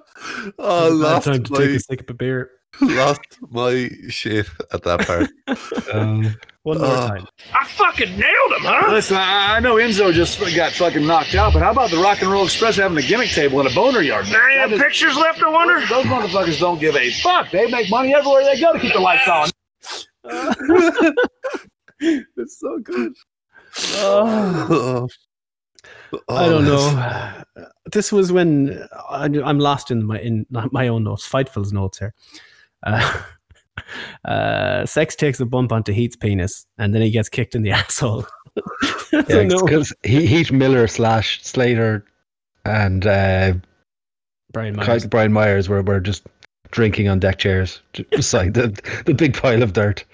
oh 0.58 0.90
Bad 0.90 0.92
lost 0.92 1.26
time 1.26 1.42
to 1.42 1.54
take 1.54 1.70
a 1.70 1.80
sip 1.80 2.10
of 2.10 2.18
beer. 2.18 2.50
lost 2.80 3.20
my 3.50 3.90
shit 4.08 4.46
at 4.72 4.82
that 4.84 5.06
part. 5.06 5.30
Um, 5.92 6.34
One 6.62 6.78
more 6.78 6.86
Uh, 6.86 7.08
time. 7.08 7.26
I 7.52 7.66
fucking 7.66 8.10
nailed 8.16 8.52
him, 8.52 8.62
huh? 8.62 8.92
Listen, 8.92 9.16
I, 9.16 9.56
I 9.56 9.60
know 9.60 9.74
Enzo 9.76 10.12
just 10.12 10.38
got 10.54 10.72
fucking 10.72 11.04
knocked 11.06 11.34
out, 11.34 11.52
but 11.52 11.60
how 11.60 11.70
about 11.72 11.90
the 11.90 11.98
Rock 11.98 12.22
and 12.22 12.30
Roll 12.30 12.44
Express 12.44 12.76
having 12.76 12.96
a 12.96 13.02
gimmick 13.02 13.30
table 13.30 13.60
in 13.60 13.66
a 13.66 13.74
boner 13.74 14.00
yard? 14.00 14.26
There 14.26 14.50
ain't 14.62 14.80
pictures 14.80 15.16
left, 15.16 15.42
I 15.42 15.48
wonder? 15.48 15.80
Those 15.86 16.04
motherfuckers 16.06 16.58
don't 16.60 16.78
give 16.78 16.94
a 16.96 17.10
fuck. 17.10 17.50
They 17.50 17.66
make 17.70 17.90
money 17.90 18.14
everywhere 18.14 18.44
they 18.44 18.60
go 18.60 18.72
to 18.72 18.78
keep 18.78 18.92
the 18.94 19.00
lights 19.00 19.28
on. 19.28 19.50
It's 22.00 22.58
so 22.58 22.78
good. 22.82 23.12
Oh. 23.96 25.08
I 26.28 26.48
don't 26.48 26.66
Oh, 26.68 27.44
know. 27.56 27.64
This 27.92 28.12
was 28.12 28.32
when 28.32 28.86
I, 29.08 29.24
I'm 29.26 29.58
lost 29.58 29.90
in 29.90 30.04
my 30.04 30.18
in 30.18 30.46
my 30.50 30.88
own 30.88 31.04
notes, 31.04 31.28
Fightful's 31.28 31.72
notes 31.72 31.98
here. 32.00 32.12
Uh, 32.82 33.22
uh, 34.24 34.86
Sex 34.86 35.16
takes 35.16 35.40
a 35.40 35.46
bump 35.46 35.72
onto 35.72 35.92
Heath's 35.92 36.16
penis, 36.16 36.66
and 36.78 36.94
then 36.94 37.02
he 37.02 37.10
gets 37.10 37.28
kicked 37.28 37.54
in 37.54 37.62
the 37.62 37.70
asshole. 37.72 38.26
I 38.56 38.62
yeah, 39.28 39.44
don't 39.44 39.64
because 39.64 39.92
he, 40.02 40.26
Heath 40.26 40.52
Miller 40.52 40.86
slash 40.86 41.42
Slater 41.42 42.04
and 42.64 43.06
uh, 43.06 43.54
Brian 44.52 44.76
Myers. 44.76 45.06
Brian 45.06 45.32
Myers 45.32 45.68
were, 45.68 45.82
were 45.82 46.00
just 46.00 46.26
drinking 46.70 47.08
on 47.08 47.18
deck 47.18 47.38
chairs 47.38 47.80
beside 48.10 48.54
the, 48.54 48.68
the 49.06 49.14
big 49.14 49.34
pile 49.34 49.62
of 49.62 49.72
dirt. 49.72 50.04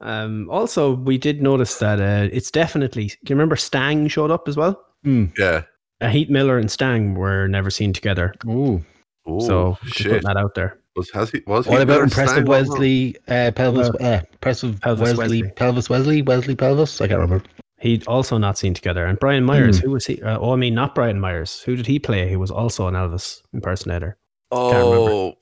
Um, 0.00 0.48
also, 0.50 0.94
we 0.94 1.18
did 1.18 1.42
notice 1.42 1.78
that 1.78 2.00
uh, 2.00 2.28
it's 2.32 2.50
definitely. 2.50 3.08
Can 3.08 3.18
you 3.28 3.36
remember 3.36 3.56
Stang 3.56 4.08
showed 4.08 4.30
up 4.30 4.48
as 4.48 4.56
well? 4.56 4.82
Hmm. 5.02 5.26
Yeah. 5.38 5.62
Uh, 6.00 6.08
Heath 6.08 6.28
Miller 6.28 6.58
and 6.58 6.70
Stang 6.70 7.14
were 7.14 7.48
never 7.48 7.70
seen 7.70 7.92
together, 7.92 8.34
Ooh. 8.46 8.84
Oh, 9.26 9.40
so 9.40 9.78
just 9.84 9.96
shit. 9.96 10.06
putting 10.08 10.26
that 10.26 10.36
out 10.36 10.54
there. 10.54 10.78
Was, 10.96 11.10
has 11.10 11.30
he, 11.30 11.42
was 11.46 11.66
What 11.66 11.78
he 11.78 11.82
about 11.82 12.02
impressive 12.02 12.34
Stang? 12.34 12.44
Wesley 12.46 13.16
uh, 13.28 13.50
Pelvis? 13.54 13.88
Uh, 13.88 14.04
Uh, 14.04 14.20
impressive 14.32 14.80
Pelvis 14.80 15.16
Wesley, 15.16 15.42
Wesley. 15.42 15.52
Pelvis 15.56 15.90
Wesley 15.90 16.22
Wesley 16.22 16.54
Pelvis. 16.54 17.00
I 17.00 17.08
can't 17.08 17.20
remember. 17.20 17.44
He 17.80 18.00
also 18.06 18.38
not 18.38 18.56
seen 18.56 18.72
together. 18.74 19.04
And 19.04 19.18
Brian 19.18 19.44
Myers, 19.44 19.78
who 19.78 19.90
was 19.90 20.06
he? 20.06 20.22
Uh, 20.22 20.38
oh, 20.38 20.52
I 20.52 20.56
mean, 20.56 20.74
not 20.74 20.94
Brian 20.94 21.18
Myers. 21.20 21.60
Who 21.62 21.74
did 21.76 21.86
he 21.86 21.98
play? 21.98 22.28
He 22.28 22.36
was 22.36 22.50
also 22.50 22.86
an 22.86 22.94
Elvis 22.94 23.42
impersonator. 23.52 24.16
Oh, 24.52 25.34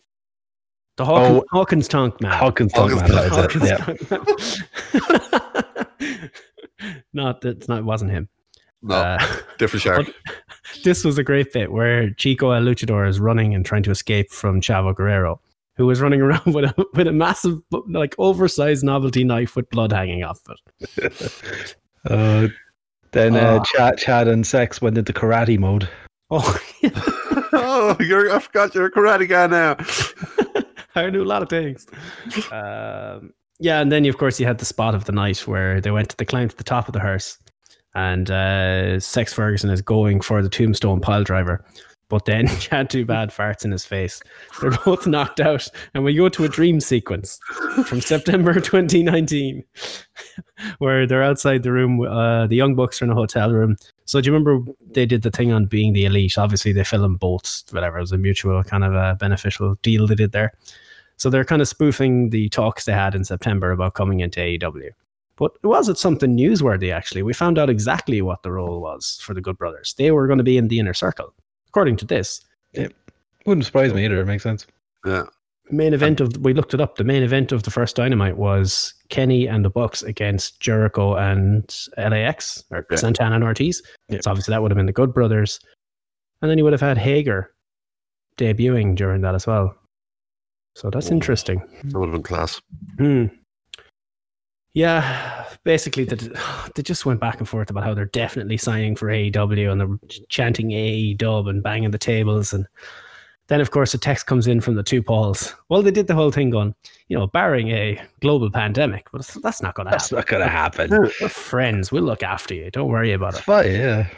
The 0.96 1.04
Hawkins, 1.04 1.38
Oh. 1.42 1.44
Hawkins 1.56 1.86
Tonk 1.88 2.20
man. 2.20 2.32
Hawkins 2.32 2.72
Hawkins 2.72 3.02
Tonk 3.02 3.12
Man. 3.12 3.30
That 3.30 3.54
is 3.54 3.62
it. 3.62 3.76
Hawkins 3.76 4.10
Yeah. 4.10 4.96
Tonk 4.96 5.10
man. 6.10 6.30
not 7.12 7.40
that's 7.42 7.68
not. 7.68 7.78
It 7.78 7.84
wasn't 7.84 8.10
him. 8.10 8.28
no, 8.82 8.94
Uh, 8.96 9.18
different 9.58 9.82
shark. 9.82 10.06
this 10.84 11.04
was 11.04 11.18
a 11.18 11.22
great 11.24 11.52
bit 11.52 11.72
where 11.72 12.10
Chico 12.10 12.50
El 12.50 12.62
Luchador 12.62 13.08
is 13.08 13.20
running 13.20 13.54
and 13.54 13.64
trying 13.64 13.82
to 13.84 13.90
escape 13.90 14.30
from 14.30 14.60
Chavo 14.60 14.94
Guerrero, 14.94 15.40
who 15.76 15.86
was 15.86 16.00
running 16.00 16.20
around 16.20 16.42
with 16.54 16.64
a 16.64 16.86
with 16.94 17.06
a 17.06 17.12
massive, 17.12 17.58
like 17.88 18.14
oversized 18.18 18.84
novelty 18.84 19.24
knife 19.24 19.56
with 19.56 19.68
blood 19.70 19.92
hanging 19.92 20.22
off 20.24 20.40
it. 20.48 21.76
Uh, 22.10 22.48
then 23.12 23.36
uh, 23.36 23.60
Ah. 23.60 23.62
Chad, 23.64 23.96
Chad 23.96 24.26
and 24.26 24.44
Sex 24.44 24.82
went 24.82 24.98
into 24.98 25.12
karate 25.12 25.58
mode. 25.58 25.88
Oh, 26.34 26.58
oh, 27.52 27.96
you're, 28.00 28.34
I 28.34 28.38
forgot 28.38 28.74
you're 28.74 28.86
a 28.86 28.90
karate 28.90 29.28
guy 29.28 29.46
now. 29.46 29.76
I 30.96 31.10
knew 31.10 31.22
a 31.22 31.24
lot 31.24 31.42
of 31.42 31.48
things. 31.50 31.86
Um, 32.50 33.34
yeah, 33.60 33.80
and 33.80 33.92
then 33.92 34.04
of 34.06 34.16
course 34.18 34.40
you 34.40 34.46
had 34.46 34.58
the 34.58 34.64
spot 34.64 34.94
of 34.94 35.04
the 35.04 35.12
night 35.12 35.46
where 35.46 35.80
they 35.80 35.90
went 35.90 36.08
to 36.08 36.16
the 36.16 36.24
climb 36.24 36.48
to 36.48 36.56
the 36.56 36.64
top 36.64 36.88
of 36.88 36.94
the 36.94 37.00
hearse, 37.00 37.38
and 37.94 38.30
uh, 38.30 39.00
Sex 39.00 39.32
Ferguson 39.32 39.70
is 39.70 39.82
going 39.82 40.20
for 40.20 40.42
the 40.42 40.48
tombstone 40.48 41.00
pile 41.00 41.24
driver, 41.24 41.64
but 42.08 42.26
then 42.26 42.46
Chad 42.60 42.90
Too 42.90 43.04
Bad 43.04 43.30
farts 43.30 43.64
in 43.64 43.70
his 43.70 43.84
face. 43.84 44.22
They're 44.60 44.70
both 44.84 45.06
knocked 45.06 45.40
out, 45.40 45.66
and 45.94 46.04
we 46.04 46.14
go 46.14 46.28
to 46.28 46.44
a 46.44 46.48
dream 46.48 46.80
sequence 46.80 47.40
from 47.86 48.00
September 48.02 48.54
2019, 48.54 49.64
where 50.78 51.06
they're 51.06 51.22
outside 51.22 51.62
the 51.62 51.72
room. 51.72 52.00
Uh, 52.02 52.46
the 52.46 52.56
Young 52.56 52.74
Bucks 52.74 53.00
are 53.00 53.06
in 53.06 53.10
a 53.10 53.14
hotel 53.14 53.50
room. 53.50 53.76
So 54.04 54.20
do 54.20 54.26
you 54.26 54.34
remember 54.34 54.70
they 54.90 55.06
did 55.06 55.22
the 55.22 55.30
thing 55.30 55.52
on 55.52 55.66
being 55.66 55.94
the 55.94 56.04
elite? 56.04 56.36
Obviously, 56.36 56.72
they 56.72 56.84
filmed 56.84 57.18
both. 57.18 57.64
Whatever 57.70 57.98
it 57.98 58.02
was 58.02 58.12
a 58.12 58.18
mutual 58.18 58.62
kind 58.62 58.84
of 58.84 58.94
a 58.94 59.16
beneficial 59.18 59.76
deal 59.82 60.06
they 60.06 60.14
did 60.14 60.32
there. 60.32 60.52
So 61.16 61.30
they're 61.30 61.44
kind 61.44 61.62
of 61.62 61.68
spoofing 61.68 62.30
the 62.30 62.48
talks 62.48 62.84
they 62.84 62.92
had 62.92 63.14
in 63.14 63.24
September 63.24 63.70
about 63.70 63.94
coming 63.94 64.20
into 64.20 64.40
AEW. 64.40 64.90
But 65.36 65.52
was 65.64 65.88
it 65.88 65.98
something 65.98 66.36
newsworthy, 66.36 66.92
actually? 66.92 67.22
We 67.22 67.32
found 67.32 67.58
out 67.58 67.70
exactly 67.70 68.20
what 68.22 68.42
the 68.42 68.52
role 68.52 68.80
was 68.80 69.18
for 69.22 69.34
the 69.34 69.40
Good 69.40 69.58
Brothers. 69.58 69.94
They 69.96 70.10
were 70.10 70.26
going 70.26 70.38
to 70.38 70.44
be 70.44 70.58
in 70.58 70.68
the 70.68 70.78
inner 70.78 70.94
circle, 70.94 71.32
according 71.68 71.96
to 71.96 72.04
this. 72.04 72.40
Wouldn't 73.46 73.64
surprise 73.66 73.92
me 73.92 74.04
either. 74.04 74.20
It 74.20 74.26
makes 74.26 74.42
sense. 74.42 74.66
Yeah. 75.04 75.24
Main 75.70 75.94
event 75.94 76.20
of 76.20 76.36
we 76.38 76.52
looked 76.52 76.74
it 76.74 76.80
up. 76.80 76.96
The 76.96 77.04
main 77.04 77.22
event 77.22 77.50
of 77.50 77.62
the 77.62 77.70
first 77.70 77.96
Dynamite 77.96 78.36
was 78.36 78.92
Kenny 79.08 79.46
and 79.48 79.64
the 79.64 79.70
Bucks 79.70 80.02
against 80.02 80.60
Jericho 80.60 81.16
and 81.16 81.74
LAX 81.96 82.62
or 82.70 82.86
Yeah. 82.90 82.98
Santana 82.98 83.36
and 83.36 83.44
Ortiz. 83.44 83.82
Yeah. 84.08 84.20
So 84.20 84.30
obviously 84.30 84.52
that 84.52 84.60
would 84.60 84.70
have 84.70 84.76
been 84.76 84.86
the 84.86 84.92
Good 84.92 85.14
Brothers, 85.14 85.58
and 86.42 86.50
then 86.50 86.58
you 86.58 86.64
would 86.64 86.72
have 86.74 86.80
had 86.82 86.98
Hager 86.98 87.54
debuting 88.36 88.94
during 88.94 89.22
that 89.22 89.34
as 89.34 89.46
well. 89.46 89.74
So 90.76 90.90
that's 90.90 91.10
interesting. 91.10 91.62
That 91.84 91.98
would 91.98 92.06
have 92.10 92.14
been 92.14 92.22
class. 92.22 92.60
Hmm. 92.98 93.26
Yeah, 94.74 95.44
basically, 95.64 96.04
they, 96.04 96.16
they 96.74 96.82
just 96.82 97.04
went 97.04 97.20
back 97.20 97.38
and 97.38 97.48
forth 97.48 97.68
about 97.70 97.84
how 97.84 97.94
they're 97.94 98.06
definitely 98.06 98.56
signing 98.56 98.96
for 98.96 99.08
AEW 99.08 99.70
and 99.70 99.80
they're 99.80 99.98
chanting 100.28 100.70
AEW 100.70 101.50
and 101.50 101.62
banging 101.62 101.90
the 101.90 101.98
tables. 101.98 102.52
And 102.54 102.66
then, 103.48 103.60
of 103.60 103.70
course, 103.70 103.92
a 103.92 103.98
text 103.98 104.26
comes 104.26 104.46
in 104.46 104.62
from 104.62 104.76
the 104.76 104.82
two 104.82 105.02
Pauls. 105.02 105.54
Well, 105.68 105.82
they 105.82 105.90
did 105.90 106.06
the 106.06 106.14
whole 106.14 106.30
thing 106.30 106.48
going, 106.48 106.74
you 107.08 107.18
know, 107.18 107.26
barring 107.26 107.68
a 107.68 108.00
global 108.20 108.50
pandemic, 108.50 109.08
but 109.12 109.26
that's 109.42 109.60
not 109.60 109.74
going 109.74 109.86
to 109.86 109.90
happen. 109.90 109.98
That's 109.98 110.12
not 110.12 110.26
gonna 110.26 110.48
happen. 110.48 110.90
We're 110.90 111.08
friends. 111.28 111.92
We'll 111.92 112.04
look 112.04 112.22
after 112.22 112.54
you. 112.54 112.70
Don't 112.70 112.88
worry 112.88 113.12
about 113.12 113.30
It's 113.34 113.40
it. 113.40 113.44
fine, 113.44 113.72
yeah. 113.72 114.08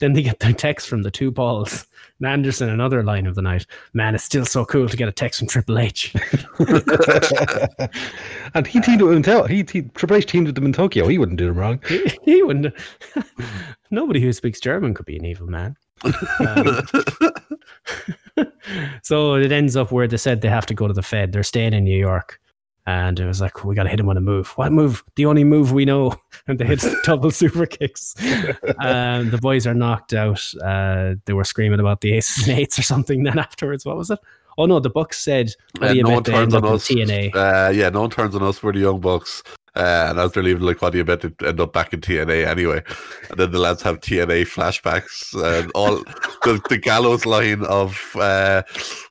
Then 0.00 0.12
they 0.12 0.22
get 0.22 0.38
their 0.38 0.52
text 0.52 0.88
from 0.88 1.02
the 1.02 1.10
two 1.10 1.32
Pauls. 1.32 1.86
And 2.18 2.26
Anderson, 2.26 2.68
another 2.68 3.02
line 3.02 3.26
of 3.26 3.34
the 3.34 3.42
night. 3.42 3.66
Man, 3.92 4.14
it's 4.14 4.24
still 4.24 4.44
so 4.44 4.64
cool 4.64 4.88
to 4.88 4.96
get 4.96 5.08
a 5.08 5.12
text 5.12 5.40
from 5.40 5.48
Triple 5.48 5.78
H. 5.78 6.14
and 8.54 8.66
he 8.66 8.80
teamed 8.80 9.02
with 9.02 9.26
him. 9.26 9.44
in 9.44 9.48
He, 9.48 9.64
he 9.70 9.82
Triple 9.94 10.16
H 10.16 10.26
teamed 10.26 10.46
with 10.46 10.54
them 10.54 10.66
in 10.66 10.72
Tokyo. 10.72 11.06
He 11.06 11.18
wouldn't 11.18 11.38
do 11.38 11.46
them 11.46 11.56
wrong. 11.56 11.80
he, 11.88 12.18
he 12.22 12.42
wouldn't. 12.42 12.74
Nobody 13.90 14.20
who 14.20 14.32
speaks 14.32 14.60
German 14.60 14.94
could 14.94 15.06
be 15.06 15.16
an 15.16 15.24
evil 15.24 15.46
man. 15.46 15.76
Um, 16.40 16.86
so 19.02 19.34
it 19.34 19.50
ends 19.50 19.74
up 19.74 19.90
where 19.90 20.06
they 20.06 20.16
said 20.16 20.40
they 20.40 20.48
have 20.48 20.66
to 20.66 20.74
go 20.74 20.86
to 20.86 20.94
the 20.94 21.02
Fed. 21.02 21.32
They're 21.32 21.42
staying 21.42 21.72
in 21.72 21.82
New 21.82 21.98
York. 21.98 22.38
And 22.88 23.20
it 23.20 23.26
was 23.26 23.38
like, 23.38 23.66
we 23.66 23.74
got 23.74 23.82
to 23.82 23.90
hit 23.90 24.00
him 24.00 24.06
with 24.06 24.16
a 24.16 24.22
move. 24.22 24.48
What 24.56 24.72
move? 24.72 25.04
The 25.16 25.26
only 25.26 25.44
move 25.44 25.72
we 25.72 25.84
know. 25.84 26.14
And 26.46 26.58
they 26.58 26.64
hit 26.64 26.82
double 27.04 27.30
super 27.42 27.66
kicks. 27.66 28.14
And 28.80 29.30
the 29.30 29.36
boys 29.36 29.66
are 29.66 29.74
knocked 29.74 30.14
out. 30.14 30.42
Uh, 30.64 31.16
they 31.26 31.34
were 31.34 31.44
screaming 31.44 31.78
about 31.78 32.00
the 32.00 32.14
aces 32.14 32.48
and 32.48 32.58
eights 32.58 32.78
or 32.78 32.82
something. 32.82 33.24
Then 33.24 33.38
afterwards, 33.38 33.84
what 33.84 33.98
was 33.98 34.10
it? 34.10 34.18
Oh 34.56 34.64
no, 34.64 34.80
the 34.80 34.88
Bucks 34.88 35.18
said, 35.18 35.52
Uh, 35.82 35.92
no 35.92 36.08
one 36.08 36.24
turns 36.24 36.54
on 36.54 36.64
us. 36.64 36.88
TNA? 36.88 37.34
Uh, 37.34 37.70
yeah, 37.70 37.90
no 37.90 38.00
one 38.00 38.10
turns 38.10 38.34
on 38.34 38.42
us. 38.42 38.62
We're 38.62 38.72
the 38.72 38.78
Young 38.78 39.00
Bucks. 39.00 39.42
Uh, 39.78 40.06
and 40.10 40.18
as 40.18 40.32
they're 40.32 40.42
leaving, 40.42 40.62
like, 40.64 40.82
what 40.82 40.90
do 40.90 40.98
you 40.98 41.04
they 41.04 41.30
end 41.46 41.60
up 41.60 41.72
back 41.72 41.92
in 41.92 42.00
TNA 42.00 42.46
anyway? 42.46 42.82
And 43.30 43.38
then 43.38 43.52
the 43.52 43.58
lads 43.60 43.80
have 43.82 44.00
TNA 44.00 44.42
flashbacks 44.42 45.32
and 45.60 45.70
all 45.74 45.96
the, 46.42 46.60
the 46.68 46.76
gallows 46.78 47.24
line 47.24 47.62
of, 47.64 48.14
uh, 48.16 48.62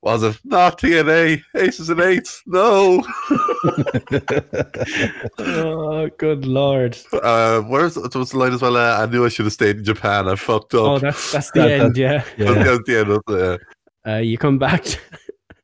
was 0.02 0.24
it 0.24 0.38
not 0.44 0.78
TNA, 0.80 1.42
aces 1.56 1.90
and 1.90 2.02
eights? 2.02 2.44
No. 2.46 3.02
oh, 5.40 6.10
good 6.18 6.46
lord. 6.46 6.98
Uh, 7.14 7.62
where's 7.62 7.98
what's 7.98 8.32
the 8.32 8.38
line 8.38 8.54
as 8.54 8.62
well? 8.62 8.78
Uh, 8.78 8.98
I 9.02 9.06
knew 9.06 9.26
I 9.26 9.30
should 9.30 9.46
have 9.46 9.54
stayed 9.54 9.78
in 9.78 9.84
Japan. 9.84 10.28
I 10.28 10.36
fucked 10.36 10.74
up. 10.74 10.82
Oh, 10.82 11.00
that's 11.00 11.32
that's 11.32 11.52
the 11.52 11.62
That- 11.62 11.72
end, 11.72 11.98
yeah. 11.98 12.24
That's 12.38 12.40
Yeah. 12.40 12.54
the- 12.64 12.84
the 12.86 13.00
end 13.00 13.10
of 13.12 13.24
the- 13.28 13.60
uh, 14.06 14.18
you 14.18 14.38
come 14.38 14.58
back 14.58 14.84
to, 14.84 14.98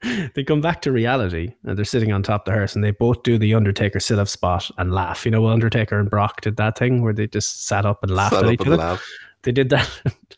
they 0.36 0.44
come 0.44 0.62
back 0.62 0.82
to 0.82 0.92
reality 0.92 1.54
and 1.63 1.78
they're 1.78 1.86
sitting 1.86 2.12
on 2.12 2.24
top 2.24 2.42
of 2.42 2.46
the 2.46 2.58
hearse 2.58 2.76
and 2.76 2.84
they 2.84 2.92
both 2.92 3.24
do 3.24 3.38
the 3.38 3.54
undertaker 3.54 4.00
sit-up 4.00 4.28
spot 4.28 4.70
and 4.78 4.94
laugh 4.94 5.26
you 5.26 5.32
know 5.32 5.48
undertaker 5.48 6.00
and 6.00 6.10
brock 6.10 6.42
did 6.42 6.58
that 6.58 6.78
thing 6.78 7.02
where 7.02 7.13
they 7.13 7.28
just 7.28 7.66
sat 7.66 7.86
up 7.86 8.04
and 8.04 8.13
laughed 8.13 8.36
sat 8.36 8.46
at 8.46 8.52
each 8.52 8.62
other 8.62 8.78
laugh. 8.78 9.06
they 9.44 9.52
did 9.52 9.70
that 9.70 9.89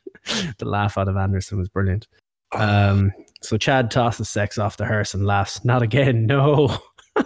the 0.57 0.65
laugh 0.65 0.97
out 0.97 1.07
of 1.07 1.17
anderson 1.17 1.57
was 1.57 1.69
brilliant 1.69 2.07
um, 2.53 3.11
so 3.41 3.57
chad 3.57 3.91
tosses 3.91 4.29
sex 4.29 4.57
off 4.57 4.77
the 4.77 4.85
hearse 4.85 5.13
and 5.13 5.25
laughs 5.25 5.65
not 5.65 5.81
again 5.81 6.25
no 6.25 6.77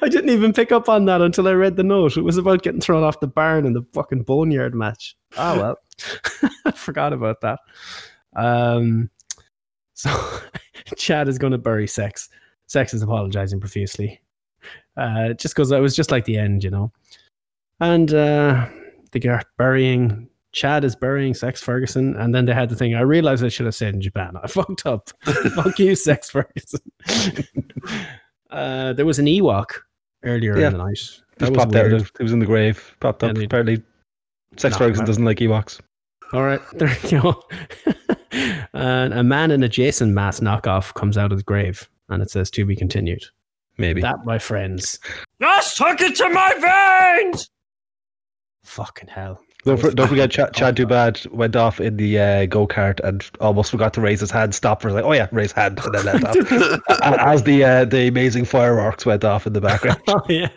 I 0.00 0.08
didn't 0.08 0.30
even 0.30 0.52
pick 0.52 0.72
up 0.72 0.88
on 0.88 1.06
that 1.06 1.20
until 1.20 1.48
I 1.48 1.52
read 1.52 1.76
the 1.76 1.82
note. 1.82 2.16
It 2.16 2.22
was 2.22 2.36
about 2.38 2.62
getting 2.62 2.80
thrown 2.80 3.02
off 3.02 3.20
the 3.20 3.26
barn 3.26 3.66
in 3.66 3.72
the 3.72 3.84
fucking 3.92 4.22
boneyard 4.22 4.74
match. 4.74 5.16
Oh 5.36 5.58
well, 5.58 5.78
I 6.64 6.70
forgot 6.70 7.12
about 7.12 7.40
that. 7.40 7.58
Um, 8.36 9.10
so 10.02 10.40
Chad 10.96 11.28
is 11.28 11.38
going 11.38 11.52
to 11.52 11.58
bury 11.58 11.86
Sex. 11.86 12.28
Sex 12.66 12.94
is 12.94 13.02
apologizing 13.02 13.60
profusely. 13.60 14.20
Uh, 14.96 15.32
just 15.34 15.54
because 15.54 15.70
it 15.72 15.80
was 15.80 15.96
just 15.96 16.10
like 16.10 16.24
the 16.24 16.36
end, 16.36 16.62
you 16.64 16.70
know. 16.70 16.92
And 17.80 18.12
uh, 18.14 18.68
they 19.10 19.18
get 19.20 19.46
burying. 19.58 20.28
Chad 20.52 20.84
is 20.84 20.94
burying 20.94 21.32
Sex 21.34 21.62
Ferguson, 21.62 22.14
and 22.16 22.34
then 22.34 22.44
they 22.44 22.52
had 22.52 22.68
the 22.68 22.76
thing. 22.76 22.94
I 22.94 23.00
realized 23.00 23.42
I 23.44 23.48
should 23.48 23.64
have 23.66 23.74
said 23.74 23.94
in 23.94 24.00
Japan. 24.02 24.36
I 24.42 24.46
fucked 24.48 24.84
up. 24.86 25.08
Fuck 25.22 25.78
you, 25.78 25.94
Sex 25.94 26.30
Ferguson. 26.30 26.80
uh, 28.50 28.92
there 28.92 29.06
was 29.06 29.18
an 29.18 29.26
Ewok 29.26 29.70
earlier 30.24 30.58
Yeah. 30.58 30.66
in 30.68 30.72
the 30.72 30.78
night. 30.84 30.98
That 31.38 31.46
Just 31.46 31.52
was 31.52 31.58
popped 31.58 31.72
weird. 31.72 31.94
out. 31.94 32.10
He 32.18 32.22
was 32.22 32.32
in 32.32 32.38
the 32.38 32.46
grave. 32.46 32.94
Popped 33.00 33.22
up. 33.24 33.36
Apparently, 33.36 33.82
Sex 34.56 34.74
No, 34.74 34.78
Ferguson 34.78 35.06
doesn't 35.06 35.24
like 35.24 35.38
Ewoks. 35.38 35.80
All 36.32 36.42
right, 36.42 36.60
there 36.74 36.94
you 37.08 37.20
go. 37.22 37.42
And 38.32 39.12
a 39.14 39.22
man 39.22 39.50
in 39.50 39.62
a 39.62 39.68
Jason 39.68 40.14
mask 40.14 40.42
knockoff 40.42 40.94
comes 40.94 41.16
out 41.18 41.32
of 41.32 41.38
the 41.38 41.44
grave, 41.44 41.88
and 42.08 42.22
it 42.22 42.30
says 42.30 42.50
"to 42.52 42.64
be 42.64 42.76
continued." 42.76 43.22
Maybe. 43.78 44.00
That, 44.02 44.24
my 44.26 44.38
friends, 44.38 44.98
Just 45.40 45.76
took 45.78 46.00
it 46.00 46.14
to 46.16 46.28
my 46.28 47.20
veins! 47.24 47.48
fucking 48.64 49.08
hell. 49.08 49.40
Don't, 49.64 49.78
for, 49.80 49.90
don't 49.92 50.08
forget. 50.08 50.30
Chad, 50.32 50.52
Chad 50.54 50.76
Too 50.76 50.86
Bad 50.86 51.24
went 51.30 51.54
off 51.56 51.80
in 51.80 51.96
the 51.96 52.18
uh, 52.18 52.46
go 52.46 52.66
kart 52.66 53.00
and 53.04 53.28
almost 53.40 53.70
forgot 53.70 53.94
to 53.94 54.00
raise 54.00 54.20
his 54.20 54.30
hand. 54.30 54.54
Stopped 54.54 54.82
for 54.82 54.90
like, 54.92 55.04
oh 55.04 55.12
yeah, 55.12 55.28
raise 55.32 55.52
hand, 55.52 55.80
and 55.84 55.94
then 55.94 56.04
let 56.04 56.24
off. 56.24 56.80
A- 56.88 57.20
As 57.22 57.42
the 57.44 57.64
uh, 57.64 57.84
the 57.84 58.08
amazing 58.08 58.44
fireworks 58.44 59.06
went 59.06 59.24
off 59.24 59.46
in 59.46 59.52
the 59.52 59.60
background. 59.60 60.00
Oh 60.08 60.20
yeah. 60.28 60.48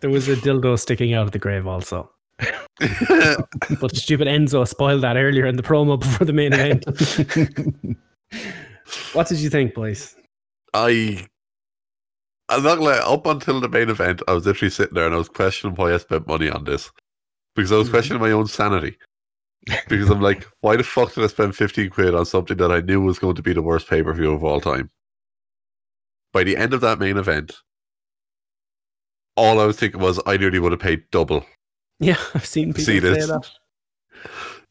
there 0.00 0.10
was 0.10 0.28
a 0.28 0.36
dildo 0.36 0.78
sticking 0.78 1.14
out 1.14 1.24
of 1.26 1.32
the 1.32 1.38
grave 1.38 1.66
also. 1.66 2.10
But 3.80 3.94
stupid 3.96 4.26
Enzo 4.28 4.66
spoiled 4.66 5.02
that 5.02 5.16
earlier 5.16 5.46
in 5.46 5.56
the 5.56 5.62
promo 5.62 5.98
before 6.00 6.26
the 6.26 6.32
main 6.32 6.52
event. 6.52 6.84
what 9.12 9.28
did 9.28 9.38
you 9.38 9.50
think, 9.50 9.74
boys? 9.74 10.16
I 10.74 11.26
I'm 12.48 12.62
not 12.62 12.78
gonna 12.78 12.90
up 12.96 13.26
until 13.26 13.60
the 13.60 13.68
main 13.68 13.88
event, 13.88 14.22
I 14.26 14.32
was 14.32 14.46
literally 14.46 14.70
sitting 14.70 14.94
there 14.94 15.06
and 15.06 15.14
I 15.14 15.18
was 15.18 15.28
questioning 15.28 15.76
why 15.76 15.94
I 15.94 15.98
spent 15.98 16.26
money 16.26 16.50
on 16.50 16.64
this. 16.64 16.90
Because 17.54 17.72
I 17.72 17.76
was 17.76 17.88
Mhm. 17.88 17.92
questioning 17.92 18.22
my 18.22 18.32
own 18.32 18.46
sanity. 18.46 18.96
Because 19.88 20.10
I'm 20.10 20.20
like, 20.20 20.44
why 20.60 20.76
the 20.76 20.82
fuck 20.82 21.14
did 21.14 21.22
I 21.22 21.28
spend 21.28 21.54
15 21.54 21.90
quid 21.90 22.14
on 22.14 22.26
something 22.26 22.56
that 22.56 22.72
I 22.72 22.80
knew 22.80 23.00
was 23.00 23.18
going 23.20 23.36
to 23.36 23.42
be 23.42 23.52
the 23.52 23.62
worst 23.62 23.88
pay 23.88 24.02
per 24.02 24.12
view 24.12 24.32
of 24.32 24.42
all 24.42 24.60
time? 24.60 24.90
By 26.32 26.42
the 26.44 26.56
end 26.56 26.74
of 26.74 26.80
that 26.80 26.98
main 26.98 27.16
event, 27.16 27.54
all 29.36 29.60
I 29.60 29.66
was 29.66 29.78
thinking 29.78 30.00
was 30.00 30.18
I 30.26 30.36
nearly 30.36 30.58
would 30.58 30.72
have 30.72 30.80
paid 30.80 31.04
double. 31.12 31.46
Yeah, 32.02 32.16
I've 32.34 32.44
seen 32.46 32.68
people 32.72 32.84
See 32.84 33.00
say 33.00 33.12
that. 33.12 33.50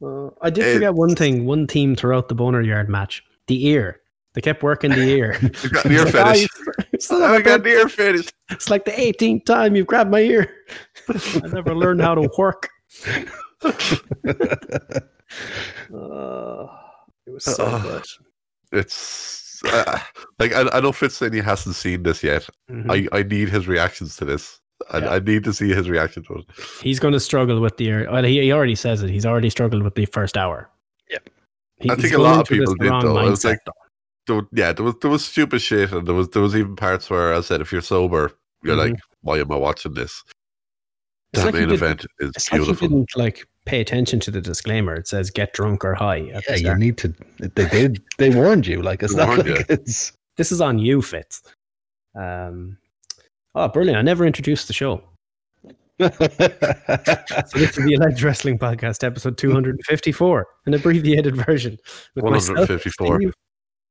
Uh, 0.03 0.29
I 0.41 0.49
did 0.49 0.65
It- 0.65 0.73
forget 0.75 0.93
one 0.93 1.15
thing, 1.15 1.45
one 1.45 1.67
team 1.67 1.95
throughout 1.95 2.27
the 2.29 2.35
boner 2.35 2.61
yard 2.61 2.89
match: 2.89 3.23
the 3.47 3.67
ear. 3.67 3.97
They 4.33 4.39
kept 4.41 4.63
working 4.63 4.91
the 4.91 5.01
ear. 5.09 5.37
I 5.41 5.67
got 5.67 5.85
ear 5.87 6.03
It's 6.07 6.13
like, 6.13 6.23
"Ah, 6.23 6.33
fetish. 6.33 7.09
you- 7.09 7.23
I 7.25 7.41
got 7.41 7.59
an 7.61 7.67
ear 7.75 7.89
fetish. 7.89 8.29
it's 8.49 8.69
like 8.69 8.85
the 8.85 8.91
18th 8.91 9.45
time 9.45 9.75
you've 9.75 9.87
grabbed 9.87 10.09
my 10.09 10.21
ear. 10.21 10.49
I 11.09 11.47
never 11.51 11.75
learned 11.75 12.01
how 12.01 12.15
to 12.15 12.29
work. 12.37 12.69
Uh, 15.93 16.67
it 17.25 17.31
was 17.33 17.43
so 17.43 17.65
Uh, 17.65 17.81
good. 17.81 18.05
It's 18.71 19.61
uh, 19.65 19.99
like 20.39 20.53
I, 20.53 20.69
I 20.71 20.79
know 20.79 20.93
Fitz 20.93 21.15
saying 21.17 21.33
he 21.33 21.39
hasn't 21.39 21.75
seen 21.75 22.03
this 22.03 22.23
yet. 22.23 22.47
Mhm. 22.69 22.89
I, 23.13 23.17
I 23.19 23.23
need 23.23 23.49
his 23.49 23.67
reactions 23.67 24.15
to 24.17 24.25
this. 24.25 24.60
I, 24.91 24.97
Yeah. 24.99 25.09
I 25.13 25.19
need 25.19 25.43
to 25.45 25.53
see 25.53 25.69
his 25.73 25.89
reaction 25.89 26.23
to 26.23 26.33
it. 26.35 26.45
He's 26.81 26.99
going 26.99 27.13
to 27.13 27.19
struggle 27.19 27.59
with 27.61 27.77
the. 27.77 28.07
Well, 28.07 28.23
he, 28.23 28.41
he 28.41 28.51
already 28.51 28.75
says 28.75 29.03
it. 29.03 29.09
He's 29.09 29.25
already 29.25 29.49
struggled 29.49 29.83
with 29.83 29.95
the 29.95 30.05
first 30.05 30.37
hour. 30.37 30.69
Yeah, 31.09 31.17
He- 31.79 31.89
I 31.91 31.95
think 31.95 32.13
a 32.13 32.17
lot 32.17 32.39
of 32.41 32.47
people 32.47 32.73
did, 32.75 32.89
wrong 32.89 33.03
though. 33.03 33.19
It 33.19 33.29
was 33.29 33.43
like- 33.45 33.59
though. 33.65 33.71
there, 34.27 34.47
yeah, 34.53 34.71
there 34.73 34.85
was 34.85 34.95
there 35.01 35.11
was 35.11 35.25
stupid 35.25 35.61
shit, 35.61 35.91
and 35.91 36.07
there 36.07 36.15
was 36.15 36.29
there 36.29 36.41
was 36.41 36.55
even 36.55 36.75
parts 36.75 37.09
where 37.09 37.33
I 37.33 37.41
said, 37.41 37.61
if 37.61 37.71
you're 37.71 37.81
sober, 37.81 38.31
you're 38.63 38.75
Mhm. 38.75 38.91
like, 38.91 38.99
why 39.21 39.39
am 39.39 39.51
I 39.51 39.55
watching 39.57 39.93
this? 39.93 40.23
It's 41.33 41.43
That 41.43 41.45
like 41.45 41.53
you 41.55 41.59
main 41.61 41.69
did- 41.69 41.75
event 41.75 42.05
is 42.19 42.29
It's 42.35 42.51
like 42.51 42.59
you 42.59 42.65
beautiful. 42.65 42.87
didn't 42.89 43.09
like 43.15 43.45
pay 43.65 43.79
attention 43.81 44.19
to 44.21 44.31
the 44.31 44.41
disclaimer. 44.41 44.95
It 44.95 45.07
says 45.07 45.29
"get 45.31 45.53
drunk 45.53 45.85
or 45.85 45.93
high." 45.95 46.17
Yeah, 46.49 46.55
you 46.55 46.75
need 46.75 46.97
to. 46.99 47.13
They 47.39 47.67
did. 47.69 48.01
They 48.17 48.29
warned 48.29 48.67
you. 48.67 48.81
Like 48.81 49.01
it's 49.01 49.15
They 49.15 49.25
not 49.25 49.37
like 49.37 49.47
you. 49.47 49.57
it's. 49.69 50.11
This 50.37 50.51
is 50.51 50.61
on 50.61 50.77
you, 50.79 51.01
Fitz. 51.01 51.41
Um, 52.15 52.77
oh, 53.55 53.67
brilliant! 53.67 53.97
I 53.97 54.01
never 54.01 54.25
introduced 54.25 54.67
the 54.67 54.73
show. 54.73 55.01
So 56.01 56.09
this 57.59 57.77
is 57.77 57.85
the 57.85 57.93
Alleged 57.99 58.23
Wrestling 58.23 58.57
Podcast, 58.57 59.03
episode 59.03 59.37
254, 59.37 60.47
an 60.65 60.73
abbreviated 60.73 61.35
version. 61.35 61.77
with 62.15 62.25
myself, 62.25 62.57
154. 62.69 63.19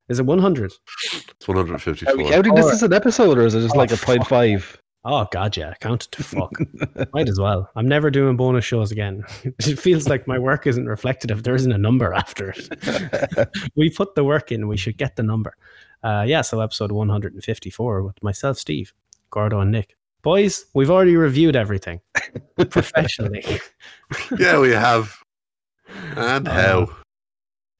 Is 0.08 0.18
it 0.18 0.26
100? 0.26 0.72
It's 1.12 1.46
154. 1.48 2.12
Are 2.12 2.16
we 2.16 2.28
counting 2.28 2.54
this 2.56 2.66
Or- 2.66 2.72
as 2.72 2.82
an 2.82 2.92
episode, 2.92 3.38
or 3.38 3.42
is 3.46 3.54
it 3.54 3.60
just 3.60 3.76
Oh, 3.76 3.78
like 3.78 3.92
a 3.92 3.96
point 3.96 4.26
five? 4.26 4.76
Oh, 5.04 5.26
God, 5.32 5.56
yeah. 5.56 5.72
Counted 5.80 6.10
to 6.12 6.22
fuck. 6.24 6.50
Might 7.14 7.28
as 7.28 7.38
well. 7.38 7.70
I'm 7.76 7.86
never 7.86 8.10
doing 8.10 8.36
bonus 8.36 8.64
shows 8.64 8.90
again. 8.90 9.22
It 9.44 9.78
feels 9.78 10.08
like 10.08 10.26
my 10.26 10.38
work 10.38 10.66
isn't 10.66 10.86
reflected 10.86 11.30
if 11.30 11.44
there 11.44 11.54
isn't 11.54 11.70
a 11.72 11.78
number 11.78 12.12
after 12.12 12.52
it. 12.56 13.48
we 13.76 13.88
put 13.88 14.16
the 14.16 14.24
work 14.24 14.50
in, 14.50 14.66
we 14.66 14.76
should 14.76 14.98
get 14.98 15.14
the 15.14 15.22
number. 15.22 15.54
Uh, 16.02 16.24
yeah, 16.26 16.40
so 16.42 16.60
episode 16.60 16.90
154 16.92 18.02
with 18.02 18.20
myself, 18.22 18.58
Steve, 18.58 18.92
Gordo, 19.30 19.60
and 19.60 19.70
Nick. 19.70 19.96
Boys, 20.22 20.66
we've 20.74 20.90
already 20.90 21.16
reviewed 21.16 21.56
everything 21.56 22.00
professionally. 22.70 23.44
yeah, 24.38 24.58
we 24.58 24.70
have. 24.70 25.16
And 26.16 26.46
Uh, 26.46 26.52
how? 26.52 26.96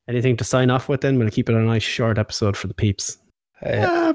Anything 0.09 0.37
to 0.39 0.45
sign 0.45 0.71
off 0.71 0.89
with 0.89 1.03
then? 1.03 1.19
We'll 1.19 1.31
keep 1.31 1.49
it 1.49 1.55
a 1.55 1.59
nice 1.61 1.83
short 1.83 2.19
episode 2.19 2.57
for 2.57 2.67
the 2.67 2.75
peeps. 2.75 3.19
Uh, 3.65 4.15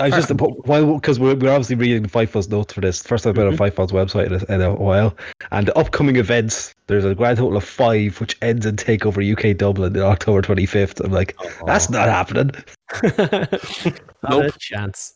I 0.00 0.04
was 0.10 0.26
just 0.28 0.30
while 0.40 0.94
because 0.94 1.18
we're, 1.18 1.34
we're 1.34 1.50
obviously 1.50 1.74
reading 1.74 2.02
the 2.04 2.08
Fightful's 2.08 2.48
notes 2.48 2.72
for 2.72 2.80
this. 2.80 3.02
First, 3.02 3.26
I've 3.26 3.34
been 3.34 3.48
on 3.48 3.56
Mm-hmm. 3.56 3.62
Fightful's 3.80 3.90
website 3.90 4.26
in 4.26 4.34
a, 4.34 4.54
in 4.54 4.62
a 4.62 4.72
while, 4.74 5.16
and 5.50 5.66
the 5.66 5.76
upcoming 5.76 6.14
events. 6.16 6.72
There's 6.86 7.04
a 7.04 7.14
grand 7.16 7.38
total 7.38 7.56
of 7.58 7.64
five, 7.64 8.20
which 8.20 8.38
ends 8.40 8.64
in 8.64 8.76
Takeover 8.76 9.20
UK 9.52 9.56
Dublin 9.56 9.96
on 9.96 10.02
October 10.04 10.40
25th. 10.42 11.04
I'm 11.04 11.10
like, 11.10 11.36
that's 11.66 11.90
not 11.90 12.08
happening. 12.08 12.52
not 13.02 14.30
Nope. 14.30 14.54
a 14.54 14.58
chance. 14.60 15.14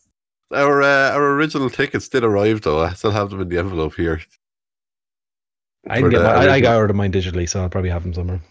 Our 0.53 0.81
uh, 0.81 1.11
our 1.11 1.33
original 1.33 1.69
tickets 1.69 2.07
did 2.07 2.23
arrive 2.23 2.61
though. 2.61 2.83
I 2.83 2.93
still 2.93 3.11
have 3.11 3.29
them 3.29 3.41
in 3.41 3.49
the 3.49 3.57
envelope 3.57 3.95
here. 3.95 4.21
I, 5.89 6.01
get 6.01 6.11
the 6.11 6.23
my, 6.23 6.29
I, 6.29 6.53
I 6.53 6.59
got 6.61 6.77
ordered 6.77 6.95
mine 6.95 7.11
digitally, 7.11 7.47
so 7.49 7.61
I'll 7.61 7.69
probably 7.69 7.89
have 7.89 8.03
them 8.03 8.13
somewhere. 8.13 8.41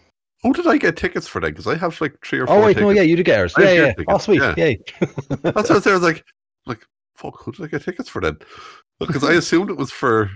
Who 0.43 0.53
did 0.53 0.67
I 0.67 0.77
get 0.77 0.97
tickets 0.97 1.29
for 1.29 1.41
then? 1.41 1.53
Because 1.53 1.67
I 1.67 1.77
have 1.77 1.99
like 2.01 2.17
three 2.25 2.41
or 2.41 2.47
four. 2.47 2.57
Oh 2.57 2.61
wait, 2.61 2.75
tickets. 2.75 2.83
no, 2.83 2.91
yeah, 2.91 3.03
you 3.03 3.17
did 3.17 3.25
get 3.25 3.39
ours. 3.39 3.55
I 3.57 3.63
Yeah, 3.63 3.93
yeah. 3.97 4.05
Oh 4.09 4.19
sweet, 4.19 4.43
yeah. 4.43 4.55
yay. 4.57 4.79
That's 5.01 5.71
what 5.71 5.71
I 5.71 5.75
was. 5.75 5.87
I 5.87 5.97
like, 5.97 6.25
like, 6.67 6.85
fuck, 7.17 7.41
who 7.41 7.53
did 7.53 7.65
I 7.65 7.69
get 7.69 7.85
tickets 7.85 8.09
for 8.09 8.21
then? 8.21 8.37
Because 8.99 9.25
I 9.25 9.35
assumed 9.35 9.71
it 9.71 9.77
was 9.77 9.93
for 9.93 10.31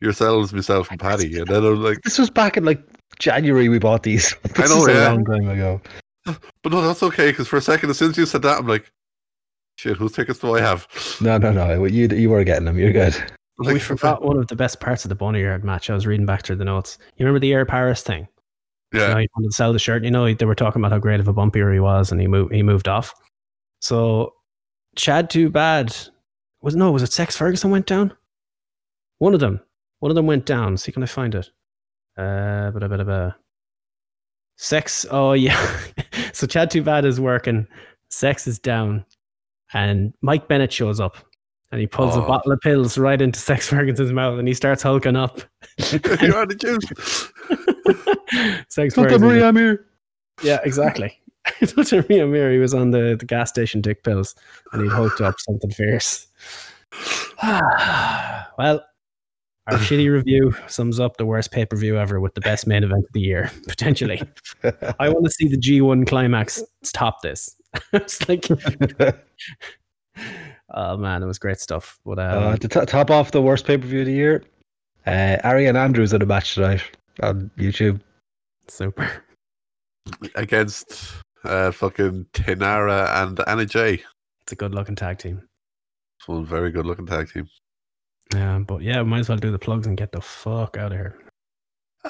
yourselves, 0.00 0.52
myself, 0.52 0.90
and 0.90 1.00
Paddy, 1.00 1.38
and 1.38 1.48
then 1.48 1.64
I 1.64 1.68
was 1.70 1.80
like, 1.80 2.00
This 2.02 2.18
was 2.18 2.30
back 2.30 2.56
in 2.56 2.64
like 2.64 2.80
January. 3.18 3.68
We 3.68 3.78
bought 3.78 4.04
these. 4.04 4.34
This 4.54 4.70
know, 4.70 4.82
is 4.82 4.88
a 4.88 4.92
yeah. 4.92 5.08
long 5.08 5.24
time 5.24 5.48
ago. 5.48 5.80
but 6.24 6.72
no, 6.72 6.80
that's 6.80 7.02
okay. 7.02 7.30
Because 7.30 7.48
for 7.48 7.56
a 7.56 7.62
second, 7.62 7.90
as 7.90 7.98
soon 7.98 8.10
as 8.10 8.16
you 8.16 8.26
said 8.26 8.42
that, 8.42 8.58
I'm 8.58 8.66
like, 8.66 8.90
shit, 9.78 9.96
whose 9.96 10.12
tickets 10.12 10.40
do 10.40 10.54
I 10.54 10.60
have? 10.60 10.86
No, 11.20 11.38
no, 11.38 11.52
no. 11.52 11.84
You 11.84 12.08
you 12.08 12.30
were 12.30 12.44
getting 12.44 12.66
them. 12.66 12.78
You're 12.78 12.92
good. 12.92 13.16
Like, 13.58 13.74
we 13.74 13.80
forgot 13.80 14.22
one 14.22 14.36
of 14.36 14.46
the 14.46 14.54
best 14.54 14.78
parts 14.78 15.04
of 15.04 15.08
the 15.08 15.14
Boneyard 15.16 15.64
match. 15.64 15.90
I 15.90 15.94
was 15.94 16.06
reading 16.06 16.26
back 16.26 16.44
through 16.44 16.56
the 16.56 16.64
notes. 16.64 16.96
You 17.16 17.24
remember 17.24 17.40
the 17.40 17.52
Air 17.52 17.66
Paris 17.66 18.02
thing? 18.02 18.28
You 18.92 19.00
know, 19.00 19.06
Yeah, 19.08 19.20
he 19.20 19.28
wanted 19.34 19.48
to 19.48 19.54
sell 19.54 19.72
the 19.72 19.78
shirt. 19.80 20.04
You 20.04 20.10
know, 20.10 20.32
they 20.32 20.44
were 20.44 20.54
talking 20.54 20.80
about 20.80 20.92
how 20.92 20.98
great 20.98 21.18
of 21.20 21.26
a 21.28 21.34
bumpier 21.34 21.72
he 21.72 21.80
was, 21.80 22.12
and 22.12 22.20
he 22.20 22.26
moved. 22.26 22.52
He 22.54 22.62
moved 22.62 22.86
off. 22.88 23.14
So, 23.80 24.34
Chad, 24.96 25.30
too 25.30 25.50
bad. 25.50 25.96
Was 26.62 26.76
no? 26.76 26.90
Was 26.92 27.02
it 27.02 27.12
Sex 27.12 27.36
Ferguson 27.36 27.70
went 27.70 27.86
down? 27.86 28.12
One 29.18 29.34
of 29.34 29.40
them. 29.40 29.60
One 30.00 30.10
of 30.10 30.16
them 30.16 30.26
went 30.26 30.46
down. 30.46 30.76
See, 30.76 30.92
can 30.92 31.02
I 31.02 31.06
find 31.06 31.34
it? 31.34 31.50
Uh, 32.16 32.70
blah, 32.70 32.86
blah, 32.86 32.96
blah, 32.96 33.04
blah. 33.04 33.32
Sex. 34.56 35.04
Oh 35.10 35.32
yeah. 35.32 35.58
so 36.32 36.46
Chad, 36.46 36.70
too 36.70 36.82
bad 36.82 37.04
is 37.04 37.20
working. 37.20 37.66
Sex 38.10 38.46
is 38.46 38.58
down, 38.58 39.04
and 39.74 40.12
Mike 40.22 40.48
Bennett 40.48 40.72
shows 40.72 41.00
up. 41.00 41.16
And 41.70 41.80
he 41.80 41.86
pulls 41.86 42.16
a 42.16 42.22
Oh. 42.22 42.26
bottle 42.26 42.52
of 42.52 42.60
pills 42.60 42.96
right 42.96 43.20
into 43.20 43.38
Sex 43.38 43.68
Ferguson's 43.68 44.10
mouth, 44.12 44.38
and 44.38 44.48
he 44.48 44.54
starts 44.54 44.82
hulking 44.82 45.16
up. 45.16 45.40
you 45.92 46.34
are 46.34 46.46
the 46.46 46.54
juice. 46.58 47.30
Sex 48.70 48.94
Santa 48.94 49.10
Ferguson. 49.10 49.20
Maria 49.20 49.48
Amir. 49.50 49.84
Yeah, 50.42 50.60
exactly. 50.64 51.20
Dr. 51.60 52.04
Mia 52.08 52.26
Mir, 52.26 52.52
he 52.52 52.58
was 52.58 52.72
on 52.74 52.90
the, 52.90 53.16
the 53.18 53.24
gas 53.26 53.50
station 53.50 53.80
dick 53.80 54.02
pills 54.02 54.34
and 54.72 54.82
he'd 54.82 54.90
hooked 54.92 55.20
up 55.20 55.34
something 55.40 55.70
fierce. 55.70 56.26
well, 57.42 58.84
our 59.66 59.78
shitty 59.78 60.10
review 60.10 60.54
sums 60.66 60.98
up 61.00 61.16
the 61.16 61.26
worst 61.26 61.50
pay 61.50 61.64
per 61.66 61.76
view 61.76 61.98
ever 61.98 62.20
with 62.20 62.34
the 62.34 62.40
best 62.40 62.66
main 62.66 62.84
event 62.84 63.04
of 63.04 63.12
the 63.12 63.20
year, 63.20 63.50
potentially. 63.66 64.22
I 64.98 65.08
want 65.08 65.24
to 65.24 65.30
see 65.30 65.48
the 65.48 65.58
G1 65.58 66.06
climax 66.06 66.62
top 66.92 67.22
this. 67.22 67.54
it's 67.92 68.28
like, 68.28 68.46
oh 70.74 70.96
man, 70.96 71.22
it 71.22 71.26
was 71.26 71.38
great 71.38 71.58
stuff. 71.60 71.98
But 72.04 72.18
um, 72.18 72.42
Uh, 72.44 72.56
to 72.56 72.68
t- 72.68 72.86
top 72.86 73.10
off 73.10 73.30
the 73.30 73.42
worst 73.42 73.66
pay 73.66 73.76
per 73.78 73.86
view 73.86 74.00
of 74.00 74.06
the 74.06 74.12
year, 74.12 74.42
uh, 75.06 75.36
Ari 75.44 75.66
and 75.66 75.76
Andrews 75.78 76.12
in 76.12 76.22
a 76.22 76.26
match 76.26 76.54
tonight 76.54 76.82
on 77.22 77.50
YouTube. 77.58 78.00
super. 78.68 79.22
Against 80.36 81.12
uh, 81.44 81.70
fucking 81.70 82.26
Tenara 82.32 83.22
and 83.22 83.40
Anna 83.46 83.66
Jay. 83.66 84.02
It's 84.42 84.52
a 84.52 84.56
good 84.56 84.74
looking 84.74 84.94
tag 84.96 85.18
team. 85.18 85.42
It's 86.18 86.26
one 86.28 86.46
very 86.46 86.70
good 86.70 86.86
looking 86.86 87.06
tag 87.06 87.30
team. 87.30 87.48
Yeah, 88.34 88.58
but 88.58 88.82
yeah, 88.82 89.02
might 89.02 89.20
as 89.20 89.28
well 89.28 89.38
do 89.38 89.50
the 89.50 89.58
plugs 89.58 89.86
and 89.86 89.96
get 89.96 90.12
the 90.12 90.20
fuck 90.20 90.76
out 90.76 90.92
of 90.92 90.98
here. 90.98 91.18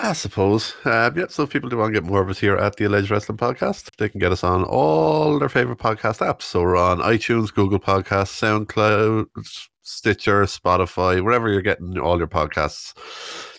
I 0.01 0.13
suppose. 0.13 0.75
Um, 0.85 1.19
yeah, 1.19 1.27
so 1.29 1.43
if 1.43 1.51
people 1.51 1.69
do 1.69 1.77
want 1.77 1.93
to 1.93 2.01
get 2.01 2.09
more 2.09 2.23
of 2.23 2.29
us 2.31 2.39
here 2.39 2.57
at 2.57 2.77
the 2.77 2.85
Alleged 2.85 3.11
Wrestling 3.11 3.37
Podcast, 3.37 3.91
they 3.99 4.09
can 4.09 4.21
get 4.21 4.31
us 4.31 4.45
on 4.45 4.63
all 4.63 5.39
their 5.41 5.49
favorite 5.49 5.79
podcast 5.79 6.19
apps. 6.25 6.43
So 6.43 6.63
we're 6.63 6.77
on 6.77 6.99
iTunes, 7.01 7.53
Google 7.53 7.81
Podcasts, 7.81 8.39
SoundCloud, 8.39 9.27
Stitcher, 9.83 10.45
Spotify, 10.45 11.21
wherever 11.25 11.49
you're 11.49 11.63
getting 11.63 11.99
all 11.99 12.17
your 12.17 12.29
podcasts, 12.29 12.95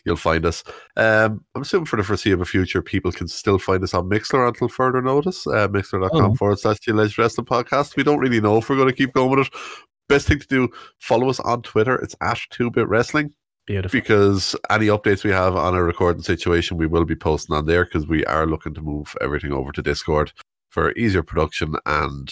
you'll 0.05 0.15
find 0.15 0.45
us. 0.45 0.63
Um, 0.95 1.43
I'm 1.55 1.63
assuming 1.63 1.87
for 1.87 1.97
the 1.97 2.03
foreseeable 2.03 2.45
future, 2.45 2.81
people 2.81 3.11
can 3.11 3.27
still 3.27 3.59
find 3.59 3.83
us 3.83 3.93
on 3.93 4.09
Mixlr 4.09 4.47
until 4.47 4.69
further 4.69 5.01
notice. 5.01 5.45
Uh, 5.45 5.67
Mixlr.com 5.67 6.31
Oh. 6.31 6.35
forward 6.35 6.59
slash 6.59 6.77
the 6.85 6.93
Alleged 6.93 7.17
Wrestling 7.17 7.47
Podcast. 7.47 7.97
We 7.97 8.03
don't 8.03 8.19
really 8.19 8.39
know 8.39 8.57
if 8.59 8.69
we're 8.69 8.77
going 8.77 8.87
to 8.89 8.95
keep 8.95 9.11
going 9.13 9.31
with 9.31 9.47
it. 9.47 9.53
Best 10.07 10.27
thing 10.27 10.39
to 10.39 10.47
do, 10.47 10.69
follow 10.99 11.29
us 11.29 11.39
on 11.41 11.63
Twitter. 11.63 11.95
It's 11.97 12.15
at 12.21 12.39
2-Bit 12.53 12.87
Wrestling 12.87 13.33
Beautiful. 13.69 13.99
because 13.99 14.55
any 14.71 14.87
updates 14.87 15.23
we 15.23 15.29
have 15.31 15.55
on 15.55 15.75
our 15.75 15.83
recording 15.83 16.23
situation, 16.23 16.75
we 16.75 16.87
will 16.87 17.05
be 17.05 17.15
posting 17.15 17.55
on 17.55 17.65
there 17.67 17.85
because 17.85 18.07
we 18.07 18.25
are 18.25 18.47
looking 18.47 18.73
to 18.73 18.81
move 18.81 19.15
everything 19.21 19.53
over 19.53 19.71
to 19.71 19.81
Discord 19.83 20.31
for 20.69 20.91
easier 20.93 21.21
production 21.23 21.75
and 21.85 22.31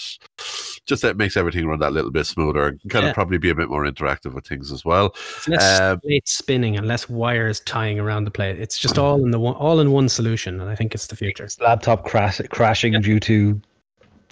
just 0.86 1.02
that 1.02 1.16
makes 1.16 1.36
everything 1.36 1.66
run 1.66 1.78
that 1.80 1.92
little 1.92 2.10
bit 2.10 2.24
smoother 2.26 2.66
and 2.68 2.80
kind 2.88 3.04
Yeah. 3.04 3.10
of 3.10 3.14
probably 3.14 3.38
be 3.38 3.50
a 3.50 3.54
bit 3.54 3.68
more 3.68 3.84
interactive 3.84 4.34
with 4.34 4.46
things 4.46 4.70
as 4.72 4.84
well. 4.84 5.14
It's 5.36 5.48
less 5.48 5.80
Um, 5.80 6.00
plates 6.00 6.36
spinning 6.38 6.76
and 6.76 6.86
less 6.86 7.08
wires 7.08 7.60
tying 7.60 7.98
around 8.00 8.24
the 8.24 8.30
plate. 8.30 8.58
It's 8.60 8.78
just 8.78 8.98
all 8.98 9.22
in 9.24 9.30
the 9.32 9.38
one, 9.40 9.54
all 9.54 9.80
in 9.80 9.90
one 9.92 10.08
solution, 10.08 10.60
and 10.60 10.68
I 10.70 10.74
think 10.76 10.94
it's 10.94 11.06
the 11.08 11.16
future. 11.16 11.48
Laptop 11.60 12.04
crash- 12.04 12.40
crashing 12.50 13.00
due 13.00 13.18
to 13.20 13.60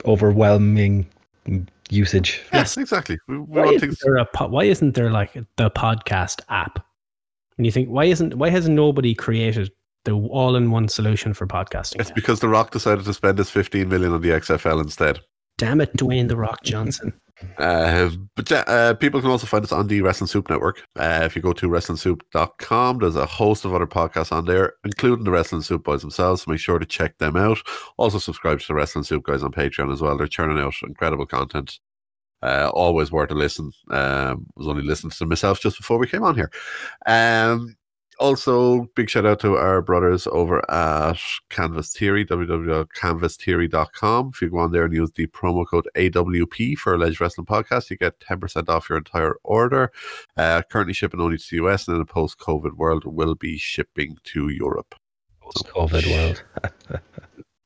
overwhelming 0.06 1.06
usage. 1.90 2.42
Yes, 2.52 2.76
exactly. 2.76 3.18
We, 3.28 3.38
we 3.38 3.44
Why 3.44 3.60
want 3.64 3.76
isn't 3.76 3.88
things. 3.88 3.98
there 4.04 4.16
a 4.16 4.24
po- 4.26 4.48
why 4.48 4.64
isn't 4.64 4.94
there 4.94 5.10
like 5.10 5.32
the 5.56 5.70
podcast 5.70 6.42
app? 6.48 6.85
And 7.58 7.66
you 7.66 7.72
think 7.72 7.88
why 7.88 8.04
isn't 8.04 8.34
why 8.34 8.50
has 8.50 8.68
nobody 8.68 9.14
created 9.14 9.70
the 10.04 10.12
all-in-one 10.12 10.88
solution 10.88 11.34
for 11.34 11.46
podcasting? 11.46 12.00
It's 12.00 12.10
yet? 12.10 12.14
because 12.14 12.40
The 12.40 12.48
Rock 12.48 12.70
decided 12.70 13.04
to 13.04 13.14
spend 13.14 13.38
his 13.38 13.50
15 13.50 13.88
million 13.88 14.12
on 14.12 14.20
the 14.20 14.30
XFL 14.30 14.82
instead. 14.82 15.20
Damn 15.58 15.80
it, 15.80 15.96
Dwayne 15.96 16.28
the 16.28 16.36
Rock 16.36 16.62
Johnson. 16.62 17.12
Uh, 17.58 18.08
but 18.34 18.50
yeah, 18.50 18.64
uh, 18.66 18.94
people 18.94 19.20
can 19.20 19.30
also 19.30 19.46
find 19.46 19.62
us 19.62 19.70
on 19.70 19.88
the 19.88 20.00
Wrestling 20.00 20.26
Soup 20.26 20.48
Network. 20.48 20.82
Uh, 20.98 21.20
if 21.22 21.36
you 21.36 21.42
go 21.42 21.52
to 21.52 21.68
WrestlingSoup.com, 21.68 22.98
there's 22.98 23.16
a 23.16 23.26
host 23.26 23.66
of 23.66 23.74
other 23.74 23.86
podcasts 23.86 24.32
on 24.32 24.46
there, 24.46 24.72
including 24.84 25.24
the 25.24 25.30
Wrestling 25.30 25.60
Soup 25.60 25.84
Boys 25.84 26.00
themselves. 26.00 26.42
So 26.42 26.50
make 26.50 26.60
sure 26.60 26.78
to 26.78 26.86
check 26.86 27.18
them 27.18 27.36
out. 27.36 27.58
Also, 27.98 28.18
subscribe 28.18 28.60
to 28.60 28.66
the 28.66 28.74
Wrestling 28.74 29.04
Soup 29.04 29.22
guys 29.22 29.42
on 29.42 29.52
Patreon 29.52 29.92
as 29.92 30.00
well. 30.00 30.16
They're 30.16 30.26
churning 30.26 30.58
out 30.58 30.72
incredible 30.82 31.26
content. 31.26 31.78
Uh, 32.42 32.70
always 32.74 33.10
worth 33.10 33.30
a 33.30 33.34
listen. 33.34 33.72
Um, 33.90 34.46
was 34.56 34.68
only 34.68 34.82
listening 34.82 35.10
to 35.10 35.26
myself 35.26 35.60
just 35.60 35.78
before 35.78 35.96
we 35.98 36.06
came 36.06 36.22
on 36.22 36.34
here. 36.34 36.50
Um, 37.06 37.76
also, 38.18 38.86
big 38.94 39.10
shout 39.10 39.26
out 39.26 39.40
to 39.40 39.56
our 39.56 39.82
brothers 39.82 40.26
over 40.28 40.62
at 40.70 41.18
Canvas 41.50 41.92
Theory, 41.92 42.24
www.canvastheory.com. 42.24 44.30
If 44.32 44.40
you 44.40 44.48
go 44.50 44.56
on 44.58 44.70
there 44.72 44.84
and 44.84 44.94
use 44.94 45.12
the 45.12 45.26
promo 45.26 45.66
code 45.66 45.86
AWP 45.96 46.78
for 46.78 46.94
Alleged 46.94 47.20
Wrestling 47.20 47.44
Podcast, 47.46 47.90
you 47.90 47.98
get 47.98 48.18
10% 48.20 48.70
off 48.70 48.88
your 48.88 48.98
entire 48.98 49.36
order. 49.44 49.92
Uh, 50.36 50.62
currently 50.70 50.94
shipping 50.94 51.20
only 51.20 51.36
to 51.36 51.44
the 51.50 51.56
US, 51.66 51.88
and 51.88 51.96
in 51.96 52.02
a 52.02 52.06
post 52.06 52.38
COVID 52.38 52.74
world, 52.74 53.04
will 53.04 53.34
be 53.34 53.58
shipping 53.58 54.16
to 54.24 54.48
Europe. 54.48 54.94
Post 55.42 55.66
COVID 55.66 56.10
world. 56.10 56.42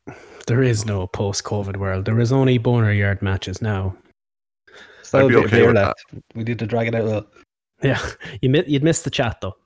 there 0.46 0.62
is 0.62 0.84
no 0.84 1.06
post-COVID 1.06 1.76
world. 1.76 2.04
There 2.04 2.20
is 2.20 2.32
only 2.32 2.58
boner 2.58 2.92
yard 2.92 3.22
matches 3.22 3.62
now. 3.62 3.96
Still 5.10 5.26
I'd 5.26 5.28
be 5.28 5.34
a 5.34 5.38
bit 5.38 5.46
okay 5.46 5.66
with 5.66 5.74
left. 5.74 6.04
We 6.36 6.44
need 6.44 6.60
to 6.60 6.66
drag 6.66 6.86
it 6.86 6.94
out 6.94 7.00
a 7.00 7.04
little. 7.04 7.26
Yeah, 7.82 8.00
you 8.42 8.48
mi- 8.48 8.62
you'd 8.64 8.84
miss 8.84 9.02
the 9.02 9.10
chat 9.10 9.38
though. 9.40 9.56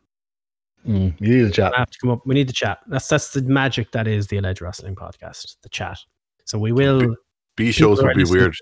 Mm, 0.89 1.21
you 1.21 1.37
need 1.37 1.43
to 1.43 1.51
chat. 1.51 1.75
I 1.75 1.81
have 1.81 1.91
to 1.91 1.99
come 1.99 2.09
up. 2.09 2.27
We 2.27 2.35
need 2.35 2.49
the 2.49 2.55
chat. 2.55 2.79
That's 2.87 3.07
that's 3.09 3.35
the 3.35 3.43
magic 3.43 3.91
that 3.91 4.07
is 4.07 4.29
the 4.29 4.39
Alleged 4.39 4.63
Wrestling 4.63 4.95
Podcast. 4.95 5.57
The 5.63 5.69
chat. 5.69 5.99
So 6.47 6.59
we 6.59 6.73
will. 6.73 7.15
B 7.57 7.73
shows 7.73 8.03
would 8.03 8.17
be 8.17 8.25
weird. 8.25 8.57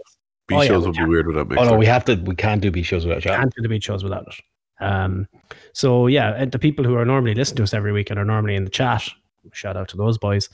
B 0.49 0.57
oh, 0.57 0.65
shows 0.65 0.83
we 0.83 0.89
would 0.89 0.97
be 0.97 1.05
weird 1.05 1.29
without 1.29 1.47
Oh 1.53 1.55
Mixlr. 1.55 1.71
no, 1.71 1.77
we 1.77 1.87
have 1.87 2.05
to. 2.07 2.17
We 2.17 2.35
can't 2.35 2.61
do 2.61 2.73
B 2.73 2.83
shows 2.83 3.07
without 3.07 3.23
chat. 3.23 3.39
Can't 3.39 3.55
do 3.55 3.63
the 3.63 3.69
beat 3.69 3.85
shows 3.85 4.03
without 4.03 4.27
it. 4.27 4.85
Um, 4.85 5.29
so 5.73 6.09
yeah, 6.09 6.35
and 6.37 6.51
the 6.51 6.59
people 6.59 6.85
who 6.85 6.97
are 6.97 7.05
normally 7.05 7.37
listening 7.37 7.59
to 7.59 7.63
us 7.63 7.75
every 7.75 7.93
week 7.93 8.11
and 8.11 8.19
are 8.19 8.25
normally 8.25 8.57
in 8.57 8.65
the 8.65 8.71
chat, 8.71 9.09
shout 9.53 9.77
out 9.77 9.87
to 9.91 9.97
those 9.97 10.19
boys. 10.19 10.49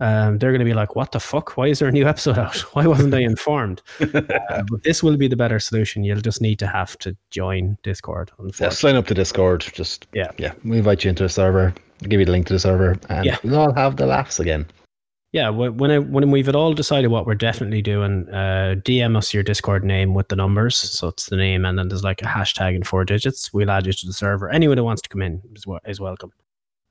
Um, 0.00 0.38
they're 0.38 0.52
going 0.52 0.60
to 0.60 0.64
be 0.64 0.74
like, 0.74 0.94
"What 0.94 1.10
the 1.12 1.18
fuck? 1.20 1.56
Why 1.56 1.66
is 1.66 1.80
there 1.80 1.88
a 1.88 1.92
new 1.92 2.06
episode 2.06 2.38
out? 2.38 2.56
Why 2.74 2.86
wasn't 2.86 3.14
I 3.14 3.20
informed?" 3.20 3.82
Uh, 4.00 4.62
but 4.70 4.82
this 4.84 5.02
will 5.02 5.16
be 5.16 5.26
the 5.28 5.36
better 5.36 5.58
solution. 5.58 6.04
You'll 6.04 6.20
just 6.20 6.40
need 6.40 6.58
to 6.60 6.66
have 6.66 6.96
to 6.98 7.16
join 7.30 7.76
Discord. 7.82 8.30
Yeah, 8.60 8.68
sign 8.70 8.94
up 8.96 9.06
to 9.08 9.14
Discord. 9.14 9.60
Just 9.74 10.06
Yeah. 10.14 10.30
yeah. 10.38 10.52
We 10.64 10.78
invite 10.78 11.04
you 11.04 11.10
into 11.10 11.24
a 11.24 11.28
server. 11.28 11.74
Give 12.02 12.20
you 12.20 12.26
the 12.26 12.32
link 12.32 12.46
to 12.46 12.52
the 12.52 12.58
server, 12.60 12.96
and 13.08 13.24
Yeah. 13.26 13.36
we'll 13.42 13.58
all 13.58 13.74
have 13.74 13.96
the 13.96 14.06
laughs 14.06 14.38
again. 14.40 14.66
yeah. 15.32 15.50
When 15.50 15.90
I, 15.90 15.98
when 15.98 16.30
we've 16.30 16.48
all 16.54 16.72
decided 16.72 17.08
what 17.08 17.26
we're 17.26 17.34
definitely 17.34 17.82
doing, 17.82 18.28
uh, 18.32 18.76
DM 18.84 19.16
us 19.16 19.34
your 19.34 19.42
Discord 19.42 19.84
name 19.84 20.14
with 20.14 20.28
the 20.28 20.36
numbers. 20.36 20.76
So 20.76 21.08
it's 21.08 21.26
the 21.28 21.36
name, 21.36 21.64
and 21.66 21.78
then 21.78 21.88
there's 21.88 22.04
like 22.04 22.22
a 22.22 22.26
hashtag 22.26 22.74
in 22.76 22.82
four 22.84 23.04
digits. 23.04 23.52
We'll 23.52 23.70
add 23.70 23.86
you 23.86 23.92
to 23.92 24.06
the 24.06 24.12
server. 24.14 24.48
Anyone 24.48 24.78
who 24.78 24.84
wants 24.84 25.02
to 25.02 25.08
come 25.08 25.22
in 25.22 25.42
is, 25.54 25.64
is 25.86 26.00
welcome, 26.00 26.30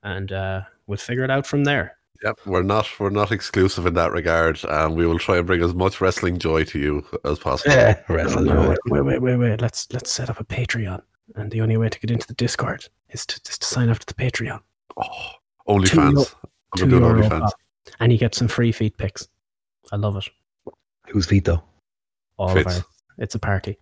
and 0.04 0.30
uh, 0.30 0.60
we'll 0.86 0.98
figure 0.98 1.24
it 1.24 1.30
out 1.30 1.46
from 1.46 1.64
there. 1.64 1.96
Yep, 2.24 2.38
we're 2.46 2.62
not 2.64 2.88
we're 2.98 3.10
not 3.10 3.30
exclusive 3.30 3.86
in 3.86 3.94
that 3.94 4.10
regard, 4.12 4.58
and 4.64 4.96
we 4.96 5.06
will 5.06 5.18
try 5.20 5.36
and 5.38 5.46
bring 5.46 5.62
as 5.62 5.72
much 5.74 6.00
wrestling 6.00 6.38
joy 6.38 6.64
to 6.64 6.78
you 6.78 7.06
as 7.24 7.38
possible. 7.38 7.72
Yeah, 7.74 8.00
No, 8.08 8.14
wrestling. 8.16 8.44
no, 8.46 8.68
wait, 8.70 8.78
wait, 8.86 9.00
wait, 9.04 9.18
wait, 9.22 9.36
wait. 9.36 9.60
Let's 9.60 9.86
let's 9.92 10.10
set 10.10 10.28
up 10.28 10.40
a 10.40 10.44
Patreon, 10.44 11.00
and 11.36 11.50
the 11.52 11.60
only 11.60 11.76
way 11.76 11.88
to 11.88 12.00
get 12.00 12.10
into 12.10 12.26
the 12.26 12.34
Discord 12.34 12.86
is 13.10 13.24
to 13.26 13.40
just 13.44 13.62
to 13.62 13.68
sign 13.68 13.88
up 13.88 14.00
to 14.00 14.06
the 14.06 14.14
Patreon. 14.14 14.60
Oh, 14.96 15.04
Two 15.68 15.72
OnlyFans. 15.74 16.12
euro- 16.12 16.24
I'm 16.72 16.78
Two 16.78 16.86
gonna 16.86 16.90
do 16.90 16.96
euro 17.06 17.22
OnlyFans. 17.28 17.50
and 18.00 18.10
you 18.12 18.18
get 18.18 18.34
some 18.34 18.48
free 18.48 18.72
feet 18.72 18.96
pics. 18.98 19.28
I 19.92 19.96
love 19.96 20.16
it. 20.16 20.28
Whose 21.10 21.26
feet 21.26 21.44
though? 21.44 21.62
All 22.36 22.48
Fits. 22.52 22.78
of 22.78 22.82
our. 22.82 22.88
It's 23.18 23.34
a 23.36 23.38
party. 23.38 23.78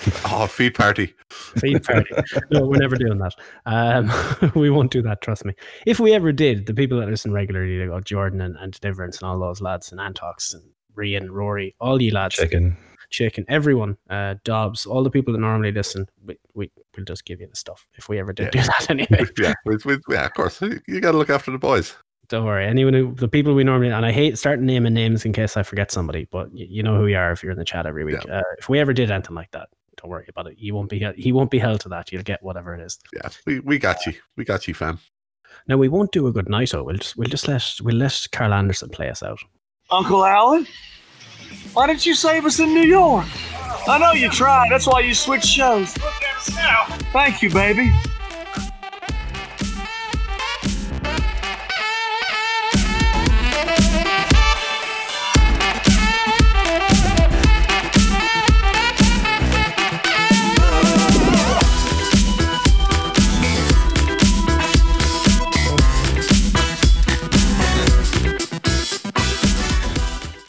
Oh, 0.28 0.46
feed 0.46 0.74
party. 0.74 1.14
Feed 1.30 1.82
party. 1.82 2.10
no, 2.50 2.66
we're 2.66 2.78
never 2.78 2.96
doing 2.96 3.18
that. 3.18 3.34
Um, 3.64 4.52
we 4.54 4.70
won't 4.70 4.90
do 4.90 5.02
that. 5.02 5.22
Trust 5.22 5.44
me. 5.44 5.54
If 5.86 6.00
we 6.00 6.12
ever 6.12 6.32
did, 6.32 6.66
the 6.66 6.74
people 6.74 6.98
that 7.00 7.08
listen 7.08 7.32
regularly, 7.32 7.78
like 7.86 7.96
oh, 7.96 8.00
Jordan 8.00 8.40
and, 8.40 8.56
and 8.56 8.72
Deliverance 8.80 9.20
and 9.20 9.28
all 9.28 9.38
those 9.38 9.60
lads 9.60 9.92
and 9.92 10.00
Antox 10.00 10.54
and 10.54 10.62
Rian, 10.96 11.30
Rory, 11.30 11.74
all 11.80 12.00
you 12.00 12.12
lads, 12.12 12.36
Chicken. 12.36 12.76
Chicken, 13.10 13.44
everyone, 13.48 13.96
uh, 14.10 14.34
Dobbs, 14.44 14.84
all 14.84 15.04
the 15.04 15.10
people 15.10 15.32
that 15.32 15.38
normally 15.38 15.70
listen, 15.70 16.06
we, 16.24 16.36
we, 16.54 16.70
we'll 16.96 17.04
just 17.04 17.24
give 17.24 17.40
you 17.40 17.46
the 17.46 17.56
stuff 17.56 17.86
if 17.94 18.08
we 18.08 18.18
ever 18.18 18.32
did 18.32 18.50
do 18.50 18.60
that 18.60 18.86
anyway. 18.90 19.24
yeah, 19.38 19.54
we, 19.64 19.76
we, 19.84 19.96
yeah, 20.08 20.26
of 20.26 20.34
course. 20.34 20.60
You 20.60 21.00
got 21.00 21.12
to 21.12 21.18
look 21.18 21.30
after 21.30 21.50
the 21.52 21.58
boys. 21.58 21.94
Don't 22.28 22.44
worry. 22.44 22.66
Anyone 22.66 22.94
who, 22.94 23.14
the 23.14 23.28
people 23.28 23.54
we 23.54 23.62
normally, 23.62 23.90
and 23.90 24.04
I 24.04 24.10
hate 24.10 24.36
starting 24.36 24.66
naming 24.66 24.94
names 24.94 25.24
in 25.24 25.32
case 25.32 25.56
I 25.56 25.62
forget 25.62 25.92
somebody, 25.92 26.26
but 26.30 26.52
you, 26.52 26.66
you 26.68 26.82
know 26.82 26.96
who 26.96 27.06
you 27.06 27.16
are 27.16 27.30
if 27.30 27.42
you're 27.42 27.52
in 27.52 27.58
the 27.58 27.64
chat 27.64 27.86
every 27.86 28.04
week. 28.04 28.18
Uh, 28.28 28.42
if 28.58 28.68
we 28.68 28.80
ever 28.80 28.92
did 28.92 29.10
anything 29.10 29.36
like 29.36 29.50
that, 29.52 29.68
don't 30.06 30.10
worry 30.10 30.26
about 30.28 30.46
it. 30.46 30.58
You 30.58 30.74
won't 30.74 30.88
be, 30.88 31.04
he 31.16 31.32
won't 31.32 31.50
be 31.50 31.58
held 31.58 31.80
to 31.80 31.88
that. 31.90 32.12
You'll 32.12 32.22
get 32.22 32.42
whatever 32.42 32.74
it 32.74 32.80
is. 32.80 32.98
Yeah, 33.12 33.28
we, 33.44 33.60
we 33.60 33.78
got 33.78 34.06
you. 34.06 34.14
We 34.36 34.44
got 34.44 34.68
you, 34.68 34.74
fam. 34.74 34.98
Now 35.68 35.76
we 35.76 35.88
won't 35.88 36.12
do 36.12 36.26
a 36.28 36.32
good 36.32 36.48
night. 36.48 36.74
Oh, 36.74 36.84
we'll 36.84 36.96
just, 36.96 37.16
we'll 37.16 37.28
just 37.28 37.48
let, 37.48 37.64
we'll 37.82 37.96
let 37.96 38.26
Karl 38.30 38.54
Anderson 38.54 38.88
play 38.88 39.10
us 39.10 39.22
out. 39.22 39.40
Uncle 39.90 40.24
Alan? 40.24 40.66
Why 41.72 41.86
didn't 41.88 42.06
you 42.06 42.14
save 42.14 42.44
us 42.44 42.60
in 42.60 42.72
New 42.72 42.82
York? 42.82 43.26
I 43.88 43.98
know 43.98 44.12
you 44.12 44.30
tried. 44.30 44.70
That's 44.70 44.86
why 44.86 45.00
you 45.00 45.14
switched 45.14 45.46
shows. 45.46 45.92
Thank 47.12 47.42
you, 47.42 47.50
baby. 47.50 47.92